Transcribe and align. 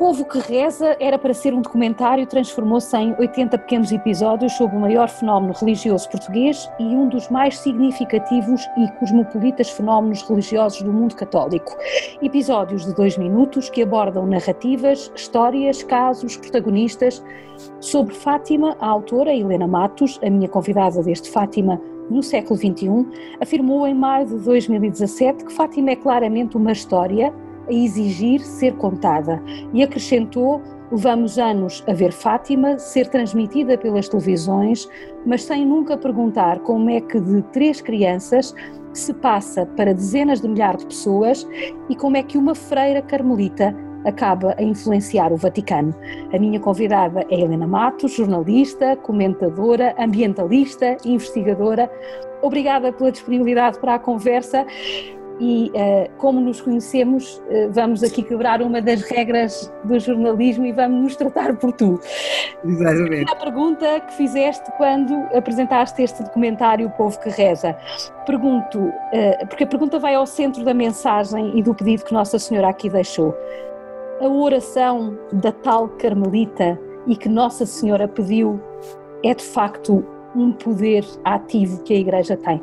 Povo 0.00 0.24
que 0.24 0.38
Reza 0.38 0.96
era 0.98 1.18
para 1.18 1.34
ser 1.34 1.52
um 1.52 1.60
documentário, 1.60 2.26
transformou-se 2.26 2.96
em 2.96 3.14
80 3.18 3.58
pequenos 3.58 3.92
episódios 3.92 4.54
sobre 4.54 4.74
o 4.74 4.80
maior 4.80 5.10
fenómeno 5.10 5.52
religioso 5.52 6.08
português 6.08 6.70
e 6.78 6.84
um 6.84 7.06
dos 7.06 7.28
mais 7.28 7.58
significativos 7.58 8.66
e 8.78 8.90
cosmopolitas 8.92 9.68
fenómenos 9.68 10.22
religiosos 10.22 10.80
do 10.80 10.90
mundo 10.90 11.14
católico. 11.14 11.76
Episódios 12.22 12.86
de 12.86 12.94
dois 12.94 13.18
minutos 13.18 13.68
que 13.68 13.82
abordam 13.82 14.24
narrativas, 14.24 15.12
histórias, 15.14 15.82
casos, 15.82 16.34
protagonistas. 16.38 17.22
Sobre 17.78 18.14
Fátima, 18.14 18.78
a 18.80 18.86
autora 18.86 19.34
Helena 19.34 19.66
Matos, 19.66 20.18
a 20.24 20.30
minha 20.30 20.48
convidada 20.48 21.02
deste 21.02 21.28
Fátima 21.30 21.78
no 22.08 22.22
século 22.22 22.58
XXI, 22.58 23.06
afirmou 23.38 23.86
em 23.86 23.92
maio 23.92 24.28
de 24.28 24.38
2017 24.38 25.44
que 25.44 25.52
Fátima 25.52 25.90
é 25.90 25.96
claramente 25.96 26.56
uma 26.56 26.72
história 26.72 27.30
a 27.70 27.72
exigir 27.72 28.40
ser 28.40 28.74
contada 28.74 29.42
e 29.72 29.82
acrescentou: 29.82 30.60
levamos 30.90 31.38
anos 31.38 31.82
a 31.88 31.92
ver 31.92 32.12
Fátima 32.12 32.78
ser 32.78 33.08
transmitida 33.08 33.78
pelas 33.78 34.08
televisões, 34.08 34.88
mas 35.24 35.44
sem 35.44 35.64
nunca 35.64 35.96
perguntar 35.96 36.58
como 36.60 36.90
é 36.90 37.00
que 37.00 37.20
de 37.20 37.42
três 37.52 37.80
crianças 37.80 38.54
se 38.92 39.14
passa 39.14 39.64
para 39.64 39.94
dezenas 39.94 40.40
de 40.40 40.48
milhares 40.48 40.80
de 40.80 40.86
pessoas 40.86 41.46
e 41.88 41.94
como 41.94 42.16
é 42.16 42.22
que 42.22 42.36
uma 42.36 42.54
freira 42.54 43.00
carmelita 43.00 43.74
acaba 44.04 44.54
a 44.58 44.62
influenciar 44.62 45.32
o 45.32 45.36
Vaticano. 45.36 45.94
A 46.32 46.38
minha 46.38 46.58
convidada 46.58 47.24
é 47.30 47.40
Helena 47.40 47.66
Matos, 47.66 48.12
jornalista, 48.12 48.96
comentadora, 48.96 49.94
ambientalista 49.98 50.96
investigadora. 51.04 51.90
Obrigada 52.42 52.92
pela 52.92 53.12
disponibilidade 53.12 53.78
para 53.78 53.96
a 53.96 53.98
conversa 53.98 54.66
e 55.40 55.70
uh, 55.70 56.10
como 56.18 56.38
nos 56.40 56.60
conhecemos, 56.60 57.42
uh, 57.48 57.72
vamos 57.72 58.02
aqui 58.02 58.22
quebrar 58.22 58.60
uma 58.60 58.82
das 58.82 59.00
regras 59.02 59.72
do 59.84 59.98
jornalismo 59.98 60.66
e 60.66 60.72
vamos 60.72 61.02
nos 61.02 61.16
tratar 61.16 61.56
por 61.56 61.72
tu. 61.72 61.98
Exatamente. 62.62 63.32
A 63.32 63.36
pergunta 63.36 64.00
que 64.00 64.12
fizeste 64.14 64.70
quando 64.76 65.14
apresentaste 65.34 66.02
este 66.02 66.22
documentário 66.22 66.88
O 66.88 66.90
Povo 66.90 67.18
que 67.20 67.30
Reza. 67.30 67.74
Pergunto, 68.26 68.78
uh, 68.78 69.46
porque 69.48 69.64
a 69.64 69.66
pergunta 69.66 69.98
vai 69.98 70.14
ao 70.14 70.26
centro 70.26 70.62
da 70.62 70.74
mensagem 70.74 71.58
e 71.58 71.62
do 71.62 71.74
pedido 71.74 72.04
que 72.04 72.12
Nossa 72.12 72.38
Senhora 72.38 72.68
aqui 72.68 72.90
deixou. 72.90 73.34
A 74.20 74.28
oração 74.28 75.18
da 75.32 75.50
tal 75.50 75.88
Carmelita 75.88 76.78
e 77.06 77.16
que 77.16 77.28
Nossa 77.28 77.64
Senhora 77.64 78.06
pediu 78.06 78.60
é 79.24 79.34
de 79.34 79.42
facto 79.42 80.04
um 80.34 80.52
poder 80.52 81.04
ativo 81.24 81.82
que 81.82 81.94
a 81.94 81.96
Igreja 81.96 82.36
tem? 82.36 82.62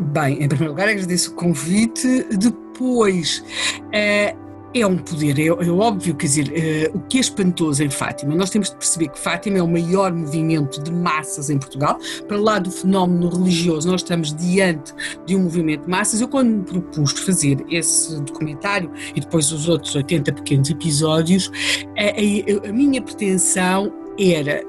Bem, 0.00 0.42
em 0.42 0.48
primeiro 0.48 0.72
lugar 0.72 0.88
agradeço 0.88 1.32
o 1.32 1.34
convite, 1.34 2.26
depois 2.36 3.44
é, 3.92 4.34
é 4.74 4.86
um 4.86 4.98
poder, 4.98 5.38
é, 5.38 5.46
é, 5.46 5.70
óbvio, 5.70 6.14
quer 6.14 6.26
dizer, 6.26 6.52
é, 6.54 6.90
o 6.94 7.00
que 7.00 7.18
é 7.18 7.20
espantoso 7.20 7.82
em 7.82 7.90
Fátima, 7.90 8.34
nós 8.34 8.50
temos 8.50 8.70
de 8.70 8.76
perceber 8.76 9.08
que 9.08 9.18
Fátima 9.18 9.58
é 9.58 9.62
o 9.62 9.68
maior 9.68 10.12
movimento 10.12 10.82
de 10.82 10.92
massas 10.92 11.48
em 11.50 11.58
Portugal, 11.58 11.98
para 12.28 12.38
lá 12.38 12.58
do 12.58 12.70
fenómeno 12.70 13.28
religioso, 13.28 13.88
nós 13.88 14.02
estamos 14.02 14.34
diante 14.34 14.92
de 15.24 15.34
um 15.34 15.44
movimento 15.44 15.84
de 15.84 15.90
massas, 15.90 16.20
eu 16.20 16.28
quando 16.28 16.48
me 16.48 16.62
propus 16.62 17.12
fazer 17.12 17.64
esse 17.70 18.20
documentário 18.20 18.90
e 19.14 19.20
depois 19.20 19.50
os 19.52 19.68
outros 19.68 19.94
80 19.94 20.32
pequenos 20.32 20.68
episódios, 20.70 21.50
a, 21.96 22.66
a, 22.66 22.68
a 22.68 22.72
minha 22.72 23.00
pretensão 23.00 23.92
era 24.18 24.62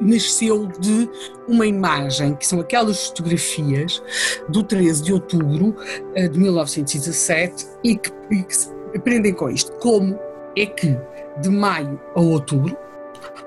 nasceu 0.00 0.66
de 0.66 1.08
uma 1.48 1.66
imagem, 1.66 2.34
que 2.34 2.46
são 2.46 2.60
aquelas 2.60 3.06
fotografias 3.08 4.02
do 4.48 4.62
13 4.62 5.02
de 5.02 5.12
outubro 5.12 5.74
eh, 6.14 6.28
de 6.28 6.38
1917 6.38 7.66
e 7.84 7.96
que, 7.96 8.12
e 8.30 8.42
que 8.42 8.56
aprendem 8.96 9.32
com 9.32 9.50
isto. 9.50 9.72
Como 9.72 10.18
é 10.56 10.66
que 10.66 10.96
de 11.40 11.48
maio 11.48 12.00
a 12.14 12.20
outubro, 12.20 12.76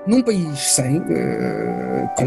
num 0.06 0.22
país 0.22 0.58
sem, 0.74 0.98
uh, 0.98 2.08
com 2.16 2.26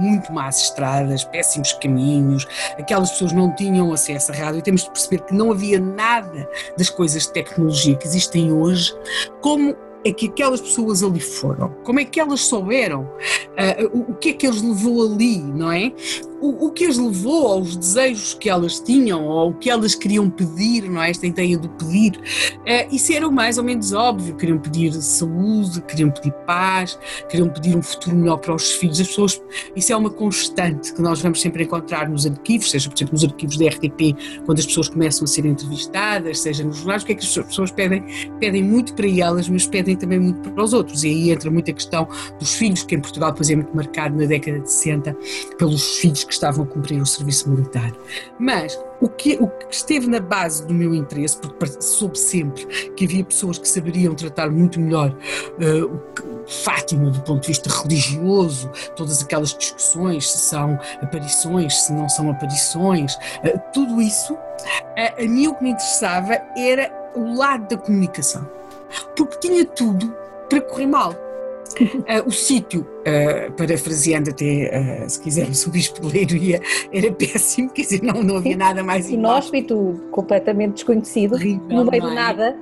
muito 0.00 0.32
más 0.32 0.62
estradas, 0.62 1.24
péssimos 1.24 1.72
caminhos, 1.74 2.46
aquelas 2.78 3.10
pessoas 3.12 3.32
não 3.32 3.54
tinham 3.54 3.92
acesso 3.92 4.32
à 4.32 4.34
rádio, 4.34 4.58
e 4.58 4.62
temos 4.62 4.82
de 4.84 4.90
perceber 4.90 5.22
que 5.22 5.34
não 5.34 5.52
havia 5.52 5.78
nada 5.78 6.48
das 6.76 6.90
coisas 6.90 7.24
de 7.24 7.32
tecnologia 7.32 7.96
que 7.96 8.06
existem 8.06 8.52
hoje, 8.52 8.94
como 9.40 9.76
é 10.04 10.12
que 10.12 10.26
aquelas 10.26 10.60
pessoas 10.60 11.02
ali 11.02 11.20
foram? 11.20 11.68
Como 11.84 12.00
é 12.00 12.04
que 12.04 12.20
elas 12.20 12.40
souberam? 12.40 13.02
Uh, 13.02 13.98
o, 13.98 14.12
o, 14.12 14.14
que 14.14 14.30
é 14.30 14.32
que 14.32 14.46
eles 14.46 14.62
levou 14.62 15.02
ali, 15.12 15.38
não 15.38 15.70
é? 15.70 15.92
o, 16.42 16.66
o, 16.66 16.70
que 16.72 16.84
as 16.84 16.98
levou 16.98 17.46
aos 17.46 17.76
desejos 17.76 18.34
que 18.34 18.50
elas 18.50 18.80
tinham, 18.80 19.24
ou 19.24 19.50
o 19.50 19.54
que 19.54 19.70
elas 19.70 19.94
queriam 19.94 20.28
pedir, 20.28 20.90
não 20.90 21.00
é? 21.00 21.10
Esta 21.10 21.26
ideia 21.26 21.56
do 21.56 21.68
pedir, 21.68 22.16
uh, 22.16 22.94
isso 22.94 23.12
era 23.12 23.26
o 23.26 23.30
mais 23.30 23.58
ou 23.58 23.64
menos 23.64 23.92
óbvio. 23.92 24.34
Queriam 24.34 24.58
pedir 24.58 24.92
saúde, 24.94 25.80
queriam 25.82 26.10
pedir 26.10 26.32
paz, 26.44 26.98
queriam 27.28 27.48
pedir 27.48 27.76
um 27.76 27.82
futuro 27.82 28.16
melhor 28.16 28.38
para 28.38 28.54
os 28.54 28.72
filhos. 28.72 29.00
As 29.00 29.06
pessoas, 29.06 29.40
isso 29.76 29.92
é 29.92 29.96
uma 29.96 30.10
constante 30.10 30.92
que 30.92 31.00
nós 31.00 31.22
vamos 31.22 31.40
sempre 31.40 31.62
encontrar 31.62 32.08
nos 32.08 32.26
arquivos, 32.26 32.70
seja, 32.70 32.90
por 32.90 32.96
exemplo, 32.96 33.14
nos 33.14 33.24
arquivos 33.24 33.56
da 33.56 33.68
RTP, 33.68 34.42
quando 34.44 34.58
as 34.58 34.66
pessoas 34.66 34.88
começam 34.88 35.24
a 35.24 35.28
ser 35.28 35.46
entrevistadas, 35.46 36.40
seja 36.40 36.64
nos 36.64 36.78
jornais, 36.78 37.04
o 37.04 37.06
que 37.06 37.12
é 37.12 37.14
que 37.14 37.24
as 37.24 37.46
pessoas 37.46 37.70
pedem? 37.70 38.04
Pedem 38.40 38.64
muito 38.64 38.94
para 38.94 39.08
elas, 39.08 39.48
mas 39.48 39.64
pedem 39.66 39.91
também 39.96 40.18
muito 40.18 40.50
para 40.50 40.62
os 40.62 40.72
outros. 40.72 41.04
E 41.04 41.08
aí 41.08 41.30
entra 41.30 41.50
muita 41.50 41.72
questão 41.72 42.08
dos 42.38 42.54
filhos, 42.54 42.82
que 42.82 42.94
em 42.94 43.00
Portugal, 43.00 43.30
depois 43.30 43.50
é 43.50 43.56
muito 43.56 43.74
marcado 43.74 44.16
na 44.16 44.26
década 44.26 44.60
de 44.60 44.70
60, 44.70 45.16
pelos 45.58 45.98
filhos 45.98 46.24
que 46.24 46.32
estavam 46.32 46.64
a 46.64 46.66
cumprir 46.66 47.00
o 47.00 47.06
serviço 47.06 47.50
militar. 47.50 47.92
Mas 48.38 48.78
o 49.02 49.08
que, 49.08 49.34
o 49.40 49.48
que 49.48 49.74
esteve 49.74 50.06
na 50.06 50.20
base 50.20 50.64
do 50.64 50.72
meu 50.72 50.94
interesse, 50.94 51.36
porque 51.36 51.82
soube 51.82 52.16
sempre 52.16 52.64
que 52.94 53.04
havia 53.04 53.24
pessoas 53.24 53.58
que 53.58 53.68
saberiam 53.68 54.14
tratar 54.14 54.48
muito 54.48 54.80
melhor 54.80 55.10
uh, 55.10 56.32
Fátima 56.64 57.10
do 57.10 57.20
ponto 57.22 57.42
de 57.42 57.48
vista 57.48 57.68
religioso, 57.68 58.70
todas 58.94 59.22
aquelas 59.22 59.54
discussões, 59.54 60.30
se 60.30 60.38
são 60.38 60.78
aparições, 61.00 61.82
se 61.82 61.92
não 61.92 62.08
são 62.08 62.30
aparições, 62.30 63.14
uh, 63.14 63.60
tudo 63.72 64.00
isso, 64.00 64.34
uh, 64.34 65.18
a 65.18 65.22
mim 65.22 65.48
o 65.48 65.54
que 65.54 65.64
me 65.64 65.70
interessava 65.70 66.34
era 66.56 66.92
o 67.16 67.34
lado 67.34 67.68
da 67.68 67.76
comunicação, 67.76 68.48
porque 69.16 69.48
tinha 69.48 69.64
tudo 69.64 70.14
para 70.48 70.60
correr 70.60 70.86
mal. 70.86 71.14
Uh, 71.80 72.26
o 72.28 72.30
sítio, 72.30 72.80
uh, 72.80 73.52
parafraseando 73.52 74.30
até, 74.30 75.04
uh, 75.04 75.08
se 75.08 75.20
quisermos, 75.20 75.66
o 75.66 75.70
Bispo 75.70 76.00
de 76.00 76.12
Leiria, 76.12 76.60
era 76.92 77.10
péssimo, 77.12 77.70
quer 77.70 77.82
dizer, 77.82 78.02
não, 78.02 78.22
não 78.22 78.36
havia 78.36 78.56
nada 78.56 78.82
mais 78.82 79.08
inóspito, 79.08 79.98
completamente 80.10 80.74
desconhecido, 80.74 81.38
no 81.68 81.84
meio 81.84 82.02
do 82.02 82.10
é? 82.10 82.14
nada. 82.14 82.58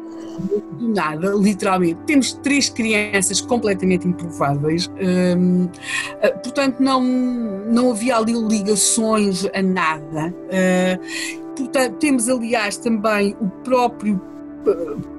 Do 0.78 0.88
nada, 0.88 1.32
literalmente. 1.34 1.98
Temos 2.06 2.32
três 2.34 2.68
crianças 2.68 3.40
completamente 3.40 4.06
improváveis, 4.06 4.88
um, 5.36 5.68
portanto, 6.42 6.80
não, 6.80 7.02
não 7.02 7.90
havia 7.90 8.16
ali 8.16 8.32
ligações 8.32 9.44
a 9.52 9.60
nada. 9.60 10.32
portanto, 11.56 11.96
temos, 11.96 12.28
aliás, 12.28 12.76
também 12.76 13.36
o 13.40 13.48
próprio 13.64 14.20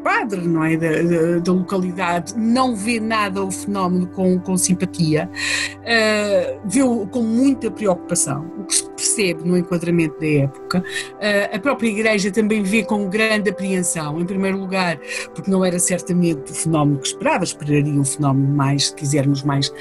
padre 0.03 0.41
não 0.47 0.63
é, 0.63 0.77
da, 0.77 0.89
da, 0.89 1.39
da, 1.39 1.51
localidade 1.51 2.33
não 2.37 2.75
vê 2.75 2.99
nada 2.99 3.43
o 3.43 3.51
fenómeno 3.51 4.07
com, 4.07 4.39
com 4.39 4.57
simpatia, 4.57 5.29
uh, 5.77 6.59
vê-o 6.65 7.07
com 7.07 7.21
muita 7.21 7.69
preocupação, 7.69 8.51
o 8.57 8.63
que 8.65 8.75
se 8.75 8.89
percebe 8.89 9.47
no 9.47 9.57
enquadramento 9.57 10.19
da 10.19 10.27
época. 10.27 10.79
Uh, 10.79 11.55
a 11.55 11.59
própria 11.59 11.89
Igreja 11.89 12.31
também 12.31 12.63
vê 12.63 12.83
com 12.83 13.09
grande 13.09 13.49
apreensão, 13.49 14.19
em 14.19 14.25
primeiro 14.25 14.57
lugar, 14.57 14.99
porque 15.33 15.49
não 15.49 15.63
era 15.63 15.79
certamente 15.79 16.51
o 16.51 16.55
fenómeno 16.55 16.99
que 16.99 17.07
esperava, 17.07 17.43
esperaria 17.43 17.99
um 17.99 18.05
fenómeno 18.05 18.47
mais, 18.55 18.87
se 18.87 18.95
quisermos, 18.95 19.43
mais 19.43 19.71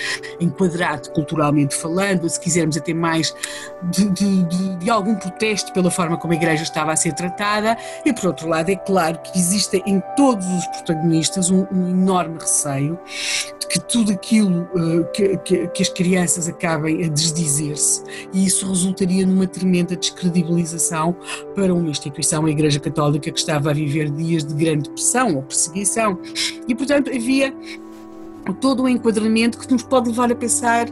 enquadrado 0.41 1.11
culturalmente 1.13 1.75
falando, 1.75 2.29
se 2.29 2.41
quisermos 2.41 2.77
até 2.77 2.95
mais 2.95 3.35
de, 3.91 4.09
de, 4.11 4.45
de, 4.45 4.77
de 4.77 4.91
algum 4.91 5.15
protesto 5.15 5.73
pela 5.73 5.91
forma 5.91 6.17
como 6.17 6.33
a 6.33 6.37
Igreja 6.37 6.63
estava 6.63 6.93
a 6.93 6.97
ser 6.97 7.13
tratada, 7.15 7.77
e 8.05 8.13
por 8.13 8.27
outro 8.27 8.49
lado, 8.49 8.71
é 8.71 8.77
claro 8.77 9.19
que 9.21 9.39
existe 9.51 9.83
em 9.85 10.01
todos 10.17 10.47
os 10.47 10.67
protagonistas 10.69 11.51
um, 11.51 11.67
um 11.73 11.89
enorme 11.89 12.39
receio 12.39 12.99
de 13.59 13.67
que 13.67 13.81
tudo 13.81 14.13
aquilo 14.13 14.63
uh, 14.75 15.05
que, 15.13 15.37
que, 15.39 15.69
que, 15.69 15.83
as 15.83 15.89
crianças 15.89 16.49
acabem 16.49 17.05
a 17.05 17.09
desdizer-se 17.09 18.03
e 18.33 18.47
isso 18.47 18.69
resultaria 18.69 19.27
numa 19.27 19.47
tremenda 19.47 19.97
descredibilização 19.97 21.17
para 21.55 21.75
uma 21.75 21.89
instituição, 21.89 22.47
a 22.47 22.51
Igreja 22.51 22.79
Católica, 22.79 23.31
que 23.31 23.39
estava 23.39 23.71
a 23.71 23.75
viver 23.75 24.11
dias 24.11 24.45
de 24.45 24.55
grande 24.55 24.89
pressão 24.91 25.37
ou 25.37 25.43
perseguição. 25.43 26.19
E, 26.67 26.75
portanto, 26.75 27.11
havia 27.11 27.55
todo 28.61 28.83
um 28.83 28.89
enquadramento 28.89 29.59
que 29.59 29.71
nos 29.71 29.83
pode 29.83 30.09
levar 30.09 30.31
a 30.33 30.35
pensar 30.35 30.87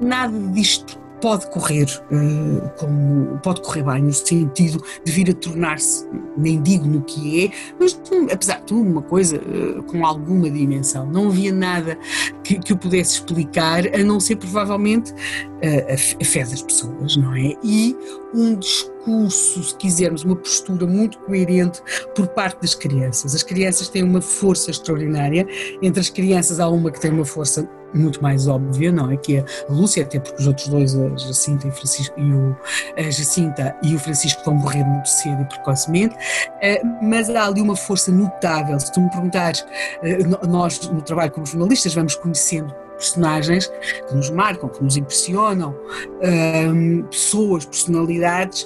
nada 0.00 0.38
disto 0.52 1.01
pode 1.22 1.46
correr 1.46 1.86
uh, 2.10 2.68
como 2.76 3.38
pode 3.42 3.62
correr 3.62 3.84
bem 3.84 4.02
no 4.02 4.12
sentido 4.12 4.82
de 5.04 5.12
vir 5.12 5.30
a 5.30 5.34
tornar-se 5.34 6.06
nem 6.36 6.60
digo 6.60 6.86
no 6.86 7.00
que 7.02 7.44
é 7.44 7.50
mas 7.78 7.98
apesar 8.30 8.58
de 8.58 8.66
tudo 8.66 8.82
uma 8.82 9.02
coisa 9.02 9.36
uh, 9.36 9.82
com 9.84 10.04
alguma 10.04 10.50
dimensão. 10.50 11.06
Não 11.06 11.28
havia 11.28 11.52
nada 11.52 11.96
que, 12.42 12.58
que 12.58 12.72
eu 12.72 12.76
pudesse 12.76 13.14
explicar 13.14 13.86
a 13.94 13.98
não 13.98 14.18
ser 14.18 14.36
provavelmente 14.36 15.14
a, 15.62 16.24
fé 16.24 16.40
das 16.40 16.60
pessoas 16.60 17.16
não 17.16 17.34
é? 17.34 17.54
E 17.62 17.96
um 18.34 18.56
discurso, 18.56 19.62
se 19.62 19.76
quisermos, 19.76 20.24
uma 20.24 20.34
postura 20.34 20.86
muito 20.86 21.18
coerente 21.20 21.80
por 22.14 22.26
parte 22.28 22.60
das 22.62 22.74
crianças. 22.74 23.34
As 23.34 23.42
crianças 23.42 23.88
têm 23.88 24.02
uma 24.02 24.20
força 24.20 24.70
extraordinária, 24.70 25.46
entre 25.82 26.00
as 26.00 26.08
crianças 26.08 26.58
há 26.58 26.68
uma 26.68 26.90
que 26.90 27.00
tem 27.00 27.10
uma 27.10 27.24
força 27.24 27.68
muito 27.94 28.22
mais 28.22 28.46
óbvia, 28.46 28.92
não 28.92 29.10
é? 29.10 29.16
Que 29.16 29.36
é 29.36 29.44
a 29.68 29.72
Lúcia, 29.72 30.02
até 30.02 30.18
porque 30.18 30.40
os 30.40 30.46
outros 30.46 30.68
dois, 30.68 30.96
a 30.96 31.16
Jacinta 31.16 31.68
e, 31.68 31.70
Francisco, 31.70 32.18
e 32.18 32.32
o, 32.32 32.56
a 32.96 33.02
Jacinta 33.02 33.76
e 33.82 33.94
o 33.94 33.98
Francisco 33.98 34.42
vão 34.44 34.54
morrer 34.54 34.84
muito 34.84 35.08
cedo 35.08 35.42
e 35.42 35.44
precocemente, 35.44 36.16
eh, 36.60 36.80
mas 37.02 37.28
há 37.30 37.46
ali 37.46 37.60
uma 37.60 37.76
força 37.76 38.10
notável. 38.10 38.78
Se 38.78 38.92
tu 38.92 39.00
me 39.00 39.10
perguntares, 39.10 39.64
eh, 40.02 40.18
nós 40.46 40.88
no 40.88 41.02
trabalho 41.02 41.30
como 41.30 41.46
jornalistas 41.46 41.94
vamos 41.94 42.14
conhecendo 42.14 42.74
personagens 43.02 43.70
que 44.08 44.14
nos 44.14 44.30
marcam, 44.30 44.68
que 44.68 44.82
nos 44.82 44.96
impressionam, 44.96 45.74
um, 46.22 47.02
pessoas, 47.04 47.64
personalidades. 47.64 48.62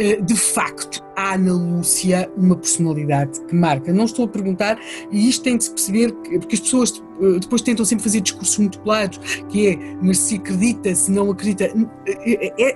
Uh, 0.00 0.22
de 0.22 0.36
facto, 0.36 1.02
há 1.16 1.36
na 1.36 1.52
Lúcia 1.52 2.30
uma 2.36 2.56
personalidade 2.56 3.40
que 3.46 3.54
marca. 3.54 3.92
Não 3.92 4.04
estou 4.04 4.24
a 4.24 4.28
perguntar, 4.28 4.78
e 5.10 5.28
isto 5.28 5.42
tem 5.42 5.56
de 5.56 5.64
se 5.64 5.70
perceber, 5.70 6.12
porque 6.12 6.54
as 6.54 6.60
pessoas 6.60 7.02
eh, 7.20 7.38
depois 7.40 7.60
tentam 7.62 7.84
sempre 7.84 8.04
fazer 8.04 8.20
discursos 8.20 8.56
muito 8.58 8.78
claros, 8.80 9.18
que 9.48 9.68
é, 9.68 9.76
mas 10.00 10.18
se 10.18 10.36
acredita, 10.36 10.94
se 10.94 11.10
não 11.10 11.30
acredita. 11.30 11.72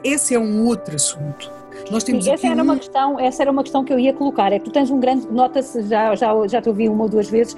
Esse 0.02 0.34
é 0.34 0.38
um 0.38 0.66
outro 0.66 0.96
assunto. 0.96 1.61
Nós 1.92 2.02
temos 2.04 2.24
Sim, 2.24 2.32
essa 2.32 2.46
era 2.46 2.62
uma 2.62 2.76
questão, 2.76 3.20
essa 3.20 3.42
era 3.42 3.52
uma 3.52 3.62
questão 3.62 3.84
que 3.84 3.92
eu 3.92 3.98
ia 3.98 4.14
colocar. 4.14 4.50
É 4.50 4.58
que 4.58 4.64
tu 4.64 4.70
tens 4.70 4.90
um 4.90 4.98
grande, 4.98 5.30
nota-se, 5.30 5.82
já, 5.82 6.14
já, 6.14 6.32
já 6.46 6.62
te 6.62 6.68
ouvi 6.70 6.88
uma 6.88 7.02
ou 7.02 7.08
duas 7.08 7.28
vezes, 7.28 7.54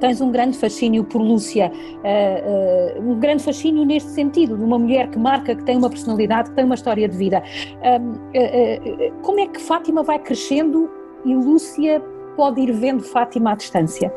tens 0.00 0.22
um 0.22 0.32
grande 0.32 0.56
fascínio 0.56 1.04
por 1.04 1.20
Lúcia, 1.20 1.70
uh, 1.70 2.98
uh, 2.98 3.10
um 3.10 3.20
grande 3.20 3.42
fascínio 3.42 3.84
neste 3.84 4.08
sentido, 4.10 4.56
de 4.56 4.64
uma 4.64 4.78
mulher 4.78 5.10
que 5.10 5.18
marca, 5.18 5.54
que 5.54 5.62
tem 5.64 5.76
uma 5.76 5.90
personalidade, 5.90 6.48
que 6.48 6.56
tem 6.56 6.64
uma 6.64 6.74
história 6.74 7.06
de 7.06 7.14
vida. 7.14 7.42
Uh, 7.76 9.20
como 9.20 9.40
é 9.40 9.46
que 9.46 9.60
Fátima 9.60 10.02
vai 10.02 10.18
crescendo 10.18 10.90
e 11.24 11.34
Lúcia 11.34 12.02
pode 12.36 12.62
ir 12.62 12.72
vendo 12.72 13.02
Fátima 13.02 13.52
à 13.52 13.54
distância? 13.54 14.10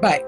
Bem, 0.00 0.20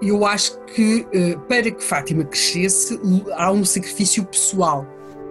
eu 0.00 0.24
acho 0.24 0.58
que 0.60 1.04
para 1.48 1.70
que 1.70 1.82
Fátima 1.82 2.24
crescesse 2.24 2.98
há 3.34 3.50
um 3.50 3.64
sacrifício 3.64 4.24
pessoal 4.24 4.86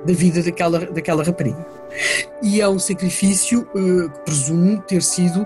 da 0.06 0.13
vida 0.13 0.42
daquela, 0.42 0.80
daquela 0.80 1.24
rapariga. 1.24 1.66
E 2.42 2.62
é 2.62 2.68
um 2.68 2.80
sacrifício 2.80 3.68
uh, 3.74 4.10
que 4.10 4.19
presumo 4.25 4.81
ter 4.81 5.01
sido 5.01 5.46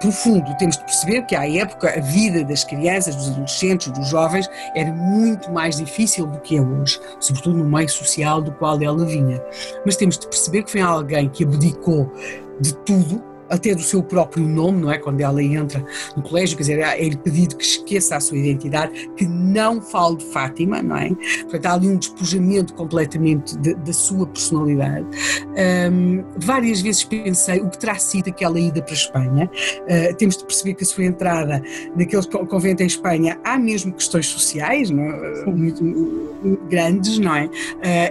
profundo. 0.00 0.56
Temos 0.58 0.76
de 0.76 0.84
perceber 0.84 1.22
que, 1.22 1.34
à 1.34 1.48
época, 1.48 1.92
a 1.96 2.00
vida 2.00 2.44
das 2.44 2.64
crianças, 2.64 3.14
dos 3.16 3.28
adolescentes, 3.28 3.90
dos 3.92 4.08
jovens, 4.08 4.48
era 4.74 4.92
muito 4.92 5.50
mais 5.50 5.76
difícil 5.76 6.26
do 6.26 6.38
que 6.40 6.56
é 6.56 6.60
hoje, 6.60 7.00
sobretudo 7.20 7.58
no 7.58 7.64
meio 7.64 7.88
social 7.88 8.40
do 8.40 8.52
qual 8.52 8.80
ela 8.80 9.04
vinha. 9.04 9.42
Mas 9.84 9.96
temos 9.96 10.18
de 10.18 10.26
perceber 10.26 10.62
que 10.62 10.70
foi 10.70 10.80
alguém 10.80 11.28
que 11.28 11.44
abdicou 11.44 12.12
de 12.60 12.74
tudo 12.74 13.22
até 13.48 13.74
do 13.74 13.82
seu 13.82 14.02
próprio 14.02 14.46
nome, 14.46 14.82
não 14.82 14.92
é? 14.92 14.98
Quando 14.98 15.20
ela 15.20 15.42
entra 15.42 15.84
no 16.16 16.22
colégio, 16.22 16.56
quer 16.56 16.62
dizer, 16.62 16.78
é-lhe 16.80 17.16
pedido 17.16 17.56
que 17.56 17.64
esqueça 17.64 18.16
a 18.16 18.20
sua 18.20 18.38
identidade, 18.38 19.08
que 19.16 19.26
não 19.26 19.80
fale 19.80 20.16
de 20.16 20.24
Fátima, 20.26 20.82
não 20.82 20.96
é? 20.96 21.10
Portanto, 21.42 21.66
há 21.66 21.72
ali 21.74 21.88
um 21.88 21.96
despojamento 21.96 22.74
completamente 22.74 23.56
de, 23.58 23.74
da 23.74 23.92
sua 23.92 24.26
personalidade. 24.26 25.06
Um, 25.90 26.24
várias 26.36 26.80
vezes 26.80 27.04
pensei 27.04 27.60
o 27.60 27.68
que 27.68 27.78
terá 27.78 27.96
sido 27.96 28.28
aquela 28.28 28.58
ida 28.58 28.82
para 28.82 28.92
a 28.92 28.96
Espanha. 28.96 29.50
Uh, 29.82 30.14
temos 30.16 30.36
de 30.36 30.44
perceber 30.44 30.74
que 30.74 30.84
a 30.84 30.86
sua 30.86 31.04
entrada 31.04 31.62
naquele 31.96 32.26
convento 32.46 32.82
em 32.82 32.86
Espanha 32.86 33.38
há 33.44 33.58
mesmo 33.58 33.92
questões 33.92 34.26
sociais, 34.26 34.90
não 34.90 35.02
é? 35.02 35.44
muito, 35.46 35.82
muito, 35.82 36.60
grandes, 36.68 37.18
não 37.18 37.34
é? 37.34 37.46
Uh, 37.46 37.50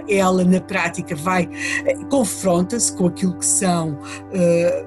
ela, 0.08 0.44
na 0.44 0.60
prática, 0.60 1.14
vai, 1.14 1.44
uh, 1.46 2.06
confronta-se 2.06 2.92
com 2.92 3.06
aquilo 3.06 3.34
que 3.34 3.46
são 3.46 3.98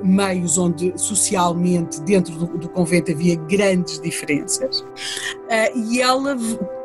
meios 0.04 0.41
meios 0.42 0.58
onde 0.58 0.94
socialmente 0.98 2.02
dentro 2.02 2.34
do, 2.34 2.58
do 2.58 2.70
convento 2.70 3.12
havia 3.12 3.36
grandes 3.36 4.00
diferenças 4.00 4.82
uh, 4.82 5.92
e 5.92 6.02
ela 6.02 6.36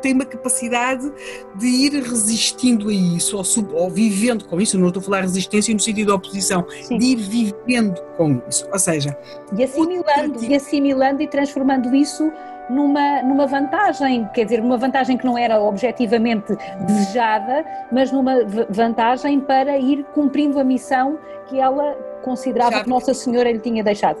tem 0.01 0.13
uma 0.13 0.25
capacidade 0.25 1.11
de 1.55 1.65
ir 1.65 1.93
resistindo 2.03 2.89
a 2.89 2.93
isso 2.93 3.35
ou, 3.35 3.43
sub, 3.43 3.73
ou, 3.73 3.89
vivendo 3.89 4.45
com 4.45 4.61
isso, 4.61 4.77
não 4.77 4.87
estou 4.87 5.01
a 5.01 5.03
falar 5.03 5.21
resistência 5.21 5.73
no 5.73 5.79
sentido 5.79 6.05
de 6.07 6.11
oposição, 6.11 6.65
Sim. 6.83 6.97
de 6.97 7.05
ir 7.05 7.15
vivendo 7.17 7.99
com 8.15 8.41
isso, 8.47 8.67
ou 8.71 8.79
seja... 8.79 9.17
E 9.57 9.63
assimilando, 9.63 10.43
e 10.43 10.55
assimilando 10.55 11.21
e 11.23 11.27
transformando 11.27 11.95
isso 11.95 12.31
numa, 12.69 13.23
numa 13.23 13.47
vantagem, 13.47 14.27
quer 14.33 14.43
dizer, 14.43 14.59
uma 14.59 14.77
vantagem 14.77 15.17
que 15.17 15.25
não 15.25 15.37
era 15.37 15.59
objetivamente 15.59 16.55
desejada, 16.85 17.65
mas 17.91 18.11
numa 18.11 18.45
vantagem 18.69 19.39
para 19.39 19.77
ir 19.77 20.03
cumprindo 20.13 20.59
a 20.59 20.63
missão 20.63 21.17
que 21.47 21.59
ela 21.59 21.95
considerava 22.27 22.77
Já... 22.77 22.83
que 22.83 22.89
Nossa 22.89 23.13
Senhora 23.13 23.51
lhe 23.51 23.59
tinha 23.59 23.83
deixado. 23.83 24.19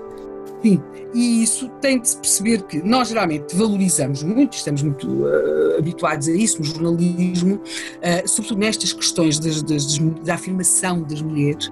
Sim, 0.63 0.81
e 1.13 1.43
isso 1.43 1.69
tem 1.81 1.99
de 1.99 2.09
se 2.09 2.17
perceber 2.17 2.63
que 2.63 2.81
nós 2.81 3.09
geralmente 3.09 3.55
valorizamos 3.55 4.23
muito, 4.23 4.53
estamos 4.53 4.81
muito 4.81 5.07
uh, 5.07 5.77
habituados 5.77 6.27
a 6.27 6.31
isso 6.31 6.59
no 6.59 6.65
jornalismo, 6.65 7.55
uh, 7.55 8.27
sobretudo 8.27 8.59
nestas 8.59 8.91
questões 8.91 9.39
das, 9.39 9.61
das, 9.61 9.97
da 10.23 10.33
afirmação 10.33 11.03
das 11.03 11.21
mulheres, 11.21 11.69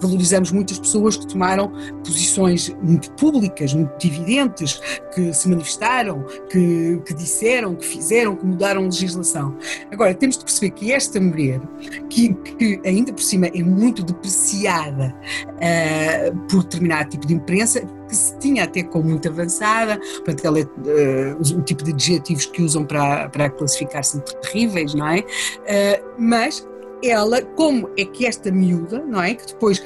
valorizamos 0.00 0.52
muitas 0.52 0.78
pessoas 0.78 1.16
que 1.16 1.26
tomaram 1.26 1.72
posições 2.04 2.74
muito 2.80 3.10
públicas, 3.12 3.74
muito 3.74 4.06
evidentes, 4.06 4.80
que 5.14 5.32
se 5.32 5.48
manifestaram, 5.48 6.24
que, 6.48 7.00
que 7.04 7.14
disseram, 7.14 7.74
que 7.74 7.84
fizeram, 7.84 8.36
que 8.36 8.46
mudaram 8.46 8.84
legislação. 8.84 9.56
Agora, 9.90 10.14
temos 10.14 10.38
de 10.38 10.44
perceber 10.44 10.70
que 10.70 10.92
esta 10.92 11.20
mulher, 11.20 11.60
que, 12.08 12.32
que 12.34 12.80
ainda 12.84 13.12
por 13.12 13.22
cima 13.22 13.46
é 13.46 13.62
muito 13.62 14.02
depreciada 14.02 15.14
uh, 15.46 16.36
por 16.48 16.62
determinado 16.62 17.10
tipo 17.10 17.26
de 17.26 17.34
imprensa, 17.34 17.82
que 18.08 18.16
se 18.16 18.36
tinha 18.38 18.64
até 18.64 18.82
como 18.82 19.08
muito 19.08 19.28
avançada, 19.28 19.98
portanto, 19.98 20.44
ela 20.44 20.60
é, 20.60 20.62
uh, 20.62 21.58
o 21.58 21.62
tipo 21.62 21.84
de 21.84 21.92
adjetivos 21.92 22.46
que 22.46 22.62
usam 22.62 22.84
para, 22.84 23.28
para 23.28 23.50
classificar 23.50 24.02
são 24.04 24.20
terríveis, 24.20 24.94
não 24.94 25.08
é? 25.08 25.20
Uh, 25.20 26.14
mas 26.18 26.66
ela, 27.02 27.42
como 27.42 27.90
é 27.96 28.04
que 28.04 28.26
esta 28.26 28.50
miúda, 28.50 29.00
não 29.00 29.22
é? 29.22 29.34
Que 29.34 29.46
depois 29.46 29.82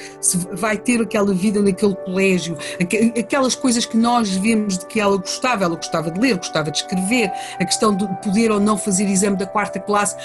vai 0.53 0.77
ter 0.77 1.01
aquela 1.01 1.33
vida 1.33 1.61
naquele 1.61 1.95
colégio, 1.95 2.57
aquelas 3.19 3.55
coisas 3.55 3.85
que 3.85 3.97
nós 3.97 4.31
vemos 4.31 4.79
de 4.79 4.87
que 4.87 5.01
ela 5.01 5.17
gostava, 5.17 5.65
ela 5.65 5.77
gostava 5.77 6.11
de 6.11 6.21
ler, 6.21 6.37
gostava 6.37 6.71
de 6.71 6.79
escrever, 6.79 7.31
a 7.59 7.65
questão 7.65 7.95
de 7.95 8.07
poder 8.23 8.51
ou 8.51 8.61
não 8.61 8.77
fazer 8.77 9.05
exame 9.05 9.37
da 9.37 9.47
quarta 9.47 9.79
classe, 9.79 10.17